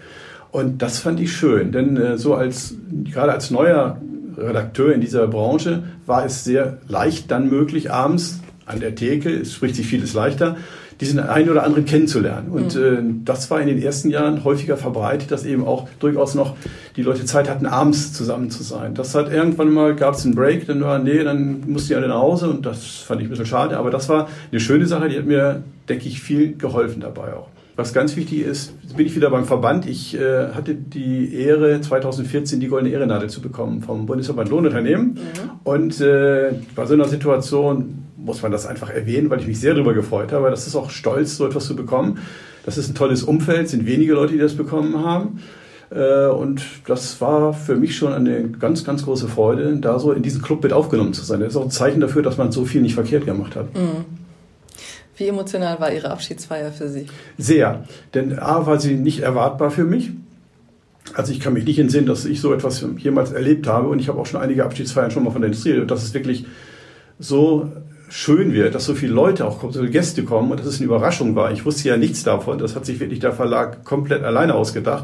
Und 0.49 0.82
das 0.82 0.97
fand 0.99 1.19
ich 1.19 1.34
schön, 1.34 1.71
denn 1.71 1.95
äh, 1.95 2.17
so 2.17 2.34
als, 2.34 2.75
gerade 3.04 3.34
als 3.34 3.51
neuer 3.51 4.01
Redakteur 4.37 4.93
in 4.93 5.01
dieser 5.01 5.27
Branche 5.27 5.83
war 6.05 6.25
es 6.25 6.43
sehr 6.43 6.77
leicht 6.87 7.31
dann 7.31 7.49
möglich, 7.49 7.91
abends 7.91 8.39
an 8.65 8.79
der 8.79 8.95
Theke, 8.95 9.29
es 9.29 9.53
spricht 9.53 9.75
sich 9.75 9.87
vieles 9.87 10.13
leichter, 10.13 10.57
diesen 11.01 11.19
einen 11.19 11.49
oder 11.49 11.63
anderen 11.63 11.85
kennenzulernen. 11.85 12.49
Und 12.51 12.75
mhm. 12.75 12.81
äh, 12.81 13.23
das 13.25 13.49
war 13.49 13.59
in 13.59 13.67
den 13.67 13.81
ersten 13.81 14.11
Jahren 14.11 14.43
häufiger 14.43 14.77
verbreitet, 14.77 15.31
dass 15.31 15.45
eben 15.45 15.65
auch 15.65 15.89
durchaus 15.99 16.35
noch 16.35 16.55
die 16.95 17.01
Leute 17.01 17.25
Zeit 17.25 17.49
hatten, 17.49 17.65
abends 17.65 18.13
zusammen 18.13 18.51
zu 18.51 18.61
sein. 18.61 18.93
Das 18.93 19.15
hat 19.15 19.31
irgendwann 19.31 19.71
mal, 19.71 19.95
gab 19.95 20.13
es 20.13 20.25
einen 20.25 20.35
Break, 20.35 20.67
dann 20.67 20.81
war, 20.81 20.99
nee, 20.99 21.23
dann 21.23 21.63
mussten 21.67 21.89
die 21.89 21.95
alle 21.95 22.07
nach 22.07 22.21
Hause 22.21 22.49
und 22.49 22.65
das 22.65 22.85
fand 22.85 23.19
ich 23.19 23.27
ein 23.27 23.31
bisschen 23.31 23.47
schade. 23.47 23.77
Aber 23.77 23.89
das 23.89 24.09
war 24.09 24.29
eine 24.51 24.59
schöne 24.59 24.85
Sache, 24.85 25.09
die 25.09 25.17
hat 25.17 25.25
mir, 25.25 25.63
denke 25.89 26.07
ich, 26.07 26.21
viel 26.21 26.55
geholfen 26.55 27.01
dabei 27.01 27.33
auch. 27.33 27.47
Was 27.75 27.93
ganz 27.93 28.15
wichtig 28.15 28.41
ist, 28.41 28.73
bin 28.95 29.05
ich 29.05 29.15
wieder 29.15 29.29
beim 29.29 29.45
Verband. 29.45 29.88
Ich 29.88 30.13
äh, 30.15 30.49
hatte 30.49 30.75
die 30.75 31.34
Ehre, 31.36 31.79
2014 31.79 32.60
die 32.60 32.67
Goldene 32.67 32.93
Ehrennadel 32.93 33.29
zu 33.29 33.41
bekommen 33.41 33.81
vom 33.81 34.05
Bundesverband 34.05 34.49
Lohnunternehmen. 34.49 35.13
Mhm. 35.13 35.19
Und 35.63 36.01
äh, 36.01 36.53
bei 36.75 36.86
so 36.86 36.93
einer 36.93 37.07
Situation 37.07 38.03
muss 38.17 38.41
man 38.41 38.51
das 38.51 38.65
einfach 38.65 38.89
erwähnen, 38.89 39.29
weil 39.29 39.39
ich 39.39 39.47
mich 39.47 39.60
sehr 39.60 39.73
darüber 39.73 39.93
gefreut 39.93 40.31
habe. 40.31 40.49
Das 40.49 40.67
ist 40.67 40.75
auch 40.75 40.89
stolz, 40.89 41.38
so 41.38 41.47
etwas 41.47 41.65
zu 41.65 41.75
bekommen. 41.75 42.19
Das 42.65 42.77
ist 42.77 42.89
ein 42.89 42.95
tolles 42.95 43.23
Umfeld, 43.23 43.69
sind 43.69 43.86
wenige 43.86 44.13
Leute, 44.13 44.34
die 44.34 44.39
das 44.39 44.55
bekommen 44.55 45.03
haben. 45.03 45.39
Äh, 45.91 46.27
und 46.27 46.62
das 46.88 47.19
war 47.21 47.53
für 47.53 47.75
mich 47.75 47.95
schon 47.95 48.13
eine 48.13 48.49
ganz, 48.49 48.84
ganz 48.84 49.03
große 49.03 49.27
Freude, 49.27 49.77
da 49.77 49.97
so 49.97 50.12
in 50.12 50.23
diesen 50.23 50.41
Club 50.41 50.63
mit 50.63 50.73
aufgenommen 50.73 51.13
zu 51.13 51.23
sein. 51.23 51.39
Das 51.39 51.49
ist 51.49 51.57
auch 51.57 51.63
ein 51.65 51.71
Zeichen 51.71 51.99
dafür, 52.01 52.21
dass 52.21 52.38
man 52.38 52.51
so 52.51 52.65
viel 52.65 52.81
nicht 52.81 52.95
verkehrt 52.95 53.25
gemacht 53.25 53.55
hat. 53.55 53.73
Mhm. 53.73 54.20
Wie 55.21 55.27
emotional 55.27 55.79
war 55.79 55.93
Ihre 55.93 56.10
Abschiedsfeier 56.10 56.71
für 56.71 56.89
Sie? 56.89 57.05
Sehr, 57.38 57.84
denn 58.15 58.39
A 58.39 58.65
war 58.65 58.79
sie 58.79 58.95
nicht 58.95 59.19
erwartbar 59.19 59.69
für 59.69 59.84
mich. 59.84 60.10
Also 61.13 61.31
ich 61.31 61.39
kann 61.39 61.53
mich 61.53 61.63
nicht 61.63 61.77
entsinnen, 61.77 62.07
dass 62.07 62.25
ich 62.25 62.41
so 62.41 62.51
etwas 62.51 62.84
jemals 62.97 63.31
erlebt 63.31 63.67
habe 63.67 63.89
und 63.89 63.99
ich 63.99 64.07
habe 64.07 64.19
auch 64.19 64.25
schon 64.25 64.41
einige 64.41 64.65
Abschiedsfeiern 64.65 65.12
schon 65.12 65.23
mal 65.23 65.29
von 65.29 65.41
der 65.41 65.49
Industrie 65.49 65.77
und 65.77 65.91
dass 65.91 66.01
es 66.01 66.15
wirklich 66.15 66.47
so 67.19 67.71
schön 68.10 68.51
wird, 68.51 68.73
dass 68.73 68.86
so 68.86 68.95
viele 68.95 69.13
Leute 69.13 69.45
auch 69.45 69.62
so 69.62 69.73
viele 69.73 69.91
Gäste 69.91 70.23
kommen 70.23 70.49
und 70.49 70.60
dass 70.60 70.65
es 70.65 70.77
eine 70.77 70.86
Überraschung 70.86 71.36
war. 71.36 71.51
Ich 71.51 71.65
wusste 71.65 71.88
ja 71.88 71.97
nichts 71.97 72.23
davon. 72.23 72.57
Das 72.57 72.75
hat 72.75 72.88
sich 72.88 72.99
wirklich 72.99 73.19
der 73.19 73.31
Verlag 73.31 73.84
komplett 73.84 74.23
alleine 74.23 74.55
ausgedacht 74.55 75.03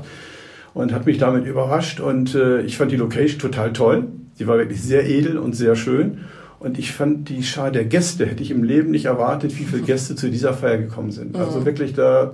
und 0.74 0.94
hat 0.94 1.06
mich 1.06 1.20
damit 1.20 1.46
überrascht 1.46 2.00
und 2.00 2.34
äh, 2.34 2.62
ich 2.62 2.76
fand 2.76 2.92
die 2.92 2.96
Location 2.96 3.38
total 3.38 3.72
toll. 3.72 4.08
Sie 4.34 4.48
war 4.48 4.58
wirklich 4.58 4.82
sehr 4.82 5.08
edel 5.08 5.38
und 5.38 5.54
sehr 5.54 5.76
schön. 5.76 6.26
Und 6.60 6.80
ich 6.80 6.92
fand 6.92 7.30
die 7.30 7.44
Schar 7.44 7.72
der 7.72 7.86
Gäste, 7.86 8.26
hätte 8.26 8.42
ich 8.42 8.52
im 8.52 8.64
Leben 8.64 8.92
nicht 8.92 9.06
erwartet, 9.06 9.58
wie 9.60 9.64
viele 9.64 9.84
Gäste 9.84 10.16
zu 10.16 10.30
dieser 10.30 10.54
Feier 10.54 10.78
gekommen 10.78 11.12
sind. 11.12 11.34
Mhm. 11.34 11.42
Also 11.42 11.66
wirklich 11.66 11.94
da, 11.94 12.34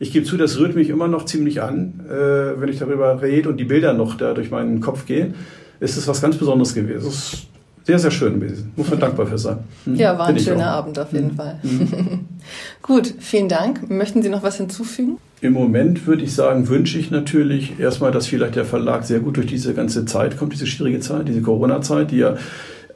ich 0.00 0.12
gebe 0.12 0.26
zu, 0.26 0.36
das 0.36 0.58
rührt 0.58 0.74
mich 0.74 0.88
immer 0.88 1.08
noch 1.08 1.24
ziemlich 1.24 1.62
an, 1.62 2.00
äh, 2.08 2.60
wenn 2.60 2.68
ich 2.68 2.78
darüber 2.78 3.22
rede 3.22 3.48
und 3.48 3.58
die 3.58 3.64
Bilder 3.64 3.92
noch 3.92 4.16
da 4.16 4.34
durch 4.34 4.50
meinen 4.50 4.80
Kopf 4.80 5.06
gehen. 5.06 5.34
Ist 5.78 5.96
es 5.96 6.08
was 6.08 6.20
ganz 6.20 6.36
Besonderes 6.36 6.74
gewesen. 6.74 7.08
Es 7.08 7.14
ist 7.14 7.46
sehr, 7.84 7.98
sehr 7.98 8.10
schön 8.10 8.38
gewesen. 8.38 8.72
Muss 8.76 8.90
man 8.90 9.00
dankbar 9.00 9.26
für 9.26 9.38
sein. 9.38 9.58
Hm? 9.84 9.94
Ja, 9.94 10.18
war 10.18 10.26
ein 10.26 10.38
schöner 10.38 10.70
Abend 10.72 10.98
auf 10.98 11.12
jeden 11.12 11.30
hm. 11.30 11.36
Fall. 11.36 11.58
Hm. 11.62 12.20
Gut, 12.82 13.14
vielen 13.18 13.48
Dank. 13.48 13.88
Möchten 13.90 14.22
Sie 14.22 14.28
noch 14.28 14.42
was 14.42 14.56
hinzufügen? 14.56 15.18
Im 15.40 15.54
Moment 15.54 16.06
würde 16.06 16.22
ich 16.22 16.34
sagen, 16.34 16.68
wünsche 16.68 16.98
ich 16.98 17.10
natürlich 17.10 17.80
erstmal, 17.80 18.12
dass 18.12 18.26
vielleicht 18.26 18.56
der 18.56 18.66
Verlag 18.66 19.04
sehr 19.04 19.20
gut 19.20 19.38
durch 19.38 19.46
diese 19.46 19.72
ganze 19.72 20.04
Zeit 20.04 20.36
kommt, 20.36 20.52
diese 20.52 20.66
schwierige 20.66 21.00
Zeit, 21.00 21.28
diese 21.28 21.40
Corona-Zeit, 21.40 22.10
die 22.10 22.18
ja 22.18 22.36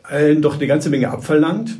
allen 0.05 0.43
doch 0.43 0.55
eine 0.57 0.67
ganze 0.67 0.91
Menge 0.91 1.11
abverlangt. 1.11 1.77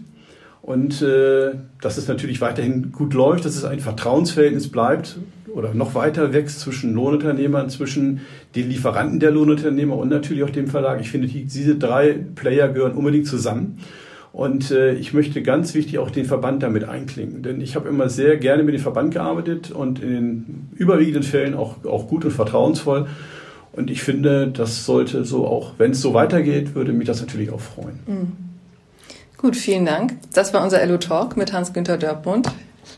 Und 0.63 1.03
äh, 1.03 1.53
dass 1.83 1.99
es 1.99 2.09
natürlich 2.09 2.41
weiterhin 2.41 2.91
gut 2.91 3.13
läuft, 3.13 3.45
dass 3.45 3.55
es 3.55 3.65
ein 3.65 3.81
Vertrauensverhältnis 3.81 4.71
bleibt 4.71 5.19
oder 5.55 5.75
noch 5.75 5.95
weiter 5.95 6.33
wächst 6.33 6.61
zwischen 6.61 6.95
Lohnunternehmern, 6.95 7.69
zwischen 7.69 8.23
den 8.55 8.71
Lieferanten 8.71 9.21
der 9.21 9.31
Lohnunternehmer 9.31 9.97
und 9.97 10.09
natürlich 10.09 10.43
auch 10.43 10.51
dem 10.51 10.67
Verlag. 10.67 11.01
Ich 11.03 11.11
finde, 11.11 11.29
die, 11.29 11.45
diese 11.45 11.77
drei 11.77 12.19
Player 12.35 12.69
gehören 12.69 12.93
unbedingt 12.93 13.27
zusammen. 13.27 13.79
Und 14.33 14.73
äh, 14.73 14.95
ich 14.95 15.13
möchte 15.13 15.43
ganz 15.43 15.75
wichtig 15.75 15.99
auch 15.99 16.11
den 16.11 16.25
Verband 16.25 16.63
damit 16.63 16.85
einklingen. 16.85 17.43
Denn 17.43 17.61
ich 17.61 17.77
habe 17.77 17.89
immer 17.89 18.09
sehr 18.09 18.37
gerne 18.39 18.65
mit 18.65 18.75
dem 18.75 18.81
Verband 18.81 19.13
gearbeitet 19.13 19.71
und 19.71 20.03
in 20.03 20.11
den 20.11 20.69
überwiegenden 20.75 21.23
Fällen 21.23 21.55
auch, 21.55 21.85
auch 21.85 22.09
gut 22.09 22.25
und 22.25 22.33
vertrauensvoll. 22.33 23.07
Und 23.77 23.91
ich 23.91 24.03
finde, 24.03 24.49
das 24.49 24.85
sollte 24.85 25.25
so 25.25 25.47
auch, 25.47 25.73
wenn 25.79 25.93
es 25.93 26.01
so 26.01 26.15
weitergeht, 26.15 26.75
würde 26.75 26.93
mich 26.93 27.07
das 27.07 27.21
natürlich 27.21 27.51
auch 27.51 27.61
freuen. 27.61 27.99
Mhm. 28.07 28.33
Gut, 29.37 29.57
vielen 29.57 29.85
Dank. 29.85 30.17
Das 30.33 30.55
war 30.55 30.63
unser 30.63 30.81
Elo 30.81 30.97
Talk 30.97 31.37
mit 31.37 31.53
Hans-Günter 31.53 31.99
Dörpmund, 31.99 32.49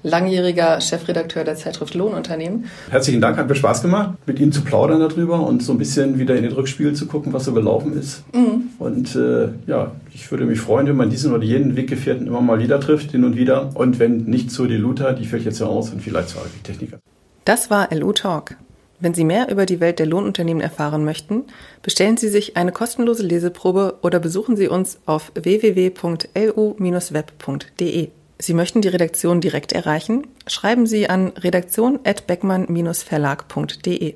langjähriger 0.03 0.81
Chefredakteur 0.81 1.43
der 1.45 1.57
Zeitschrift 1.57 1.95
Lohnunternehmen. 1.95 2.67
Herzlichen 2.91 3.21
Dank, 3.21 3.39
hat 3.39 3.49
mir 3.49 3.57
Spaß 3.57 3.83
gemacht, 3.83 4.15
mit 4.27 4.39
Ihnen 4.39 4.53
zu 4.53 4.61
plaudern 4.61 5.01
darüber 5.01 5.41
und 5.41 5.63
so 5.63 5.73
ein 5.73 5.79
bisschen 5.79 6.19
wieder 6.19 6.37
in 6.37 6.43
den 6.43 6.53
Rückspiegel 6.53 6.93
zu 6.93 7.07
gucken, 7.07 7.33
was 7.33 7.47
so 7.47 7.53
gelaufen 7.53 7.99
ist. 7.99 8.23
Mhm. 8.33 8.69
Und 8.79 9.17
äh, 9.17 9.49
ja, 9.67 9.93
ich 10.15 10.31
würde 10.31 10.45
mich 10.45 10.61
freuen, 10.61 10.87
wenn 10.87 10.97
man 10.97 11.11
diesen 11.11 11.33
oder 11.33 11.43
jeden 11.43 11.75
Weggefährten 11.75 12.27
immer 12.27 12.43
mal 12.43 12.61
wieder 12.61 12.79
trifft, 12.81 13.13
hin 13.13 13.25
und 13.25 13.35
wieder. 13.35 13.71
Und 13.75 13.99
wenn 13.99 14.19
nicht 14.25 14.51
zur 14.51 14.69
Deluta, 14.69 15.15
die 15.15 15.25
fällt 15.25 15.45
jetzt 15.45 15.59
ja 15.59 15.67
aus, 15.67 15.91
dann 15.91 16.01
vielleicht 16.01 16.29
zur 16.29 16.43
Techniker. 16.63 16.99
Das 17.45 17.71
war 17.71 17.93
LO 17.93 18.13
Talk. 18.13 18.57
Wenn 18.99 19.15
Sie 19.15 19.25
mehr 19.25 19.51
über 19.51 19.67
die 19.67 19.81
Welt 19.81 19.99
der 19.99 20.07
Lohnunternehmen 20.07 20.63
erfahren 20.63 21.05
möchten, 21.05 21.45
bestellen 21.83 22.17
Sie 22.17 22.29
sich 22.29 22.57
eine 22.57 22.73
kostenlose 22.73 23.23
Leseprobe 23.23 23.99
oder 24.03 24.19
besuchen 24.21 24.57
Sie 24.57 24.69
uns 24.69 24.99
auf 25.05 25.33
www.lu-web.de. 25.35 28.09
Sie 28.39 28.55
möchten 28.55 28.83
die 28.83 28.89
Redaktion 28.89 29.41
direkt 29.41 29.73
erreichen? 29.73 30.27
Schreiben 30.47 30.87
Sie 30.87 31.09
an 31.09 31.29
redaktion@beckmann-verlag.de. 31.29 34.15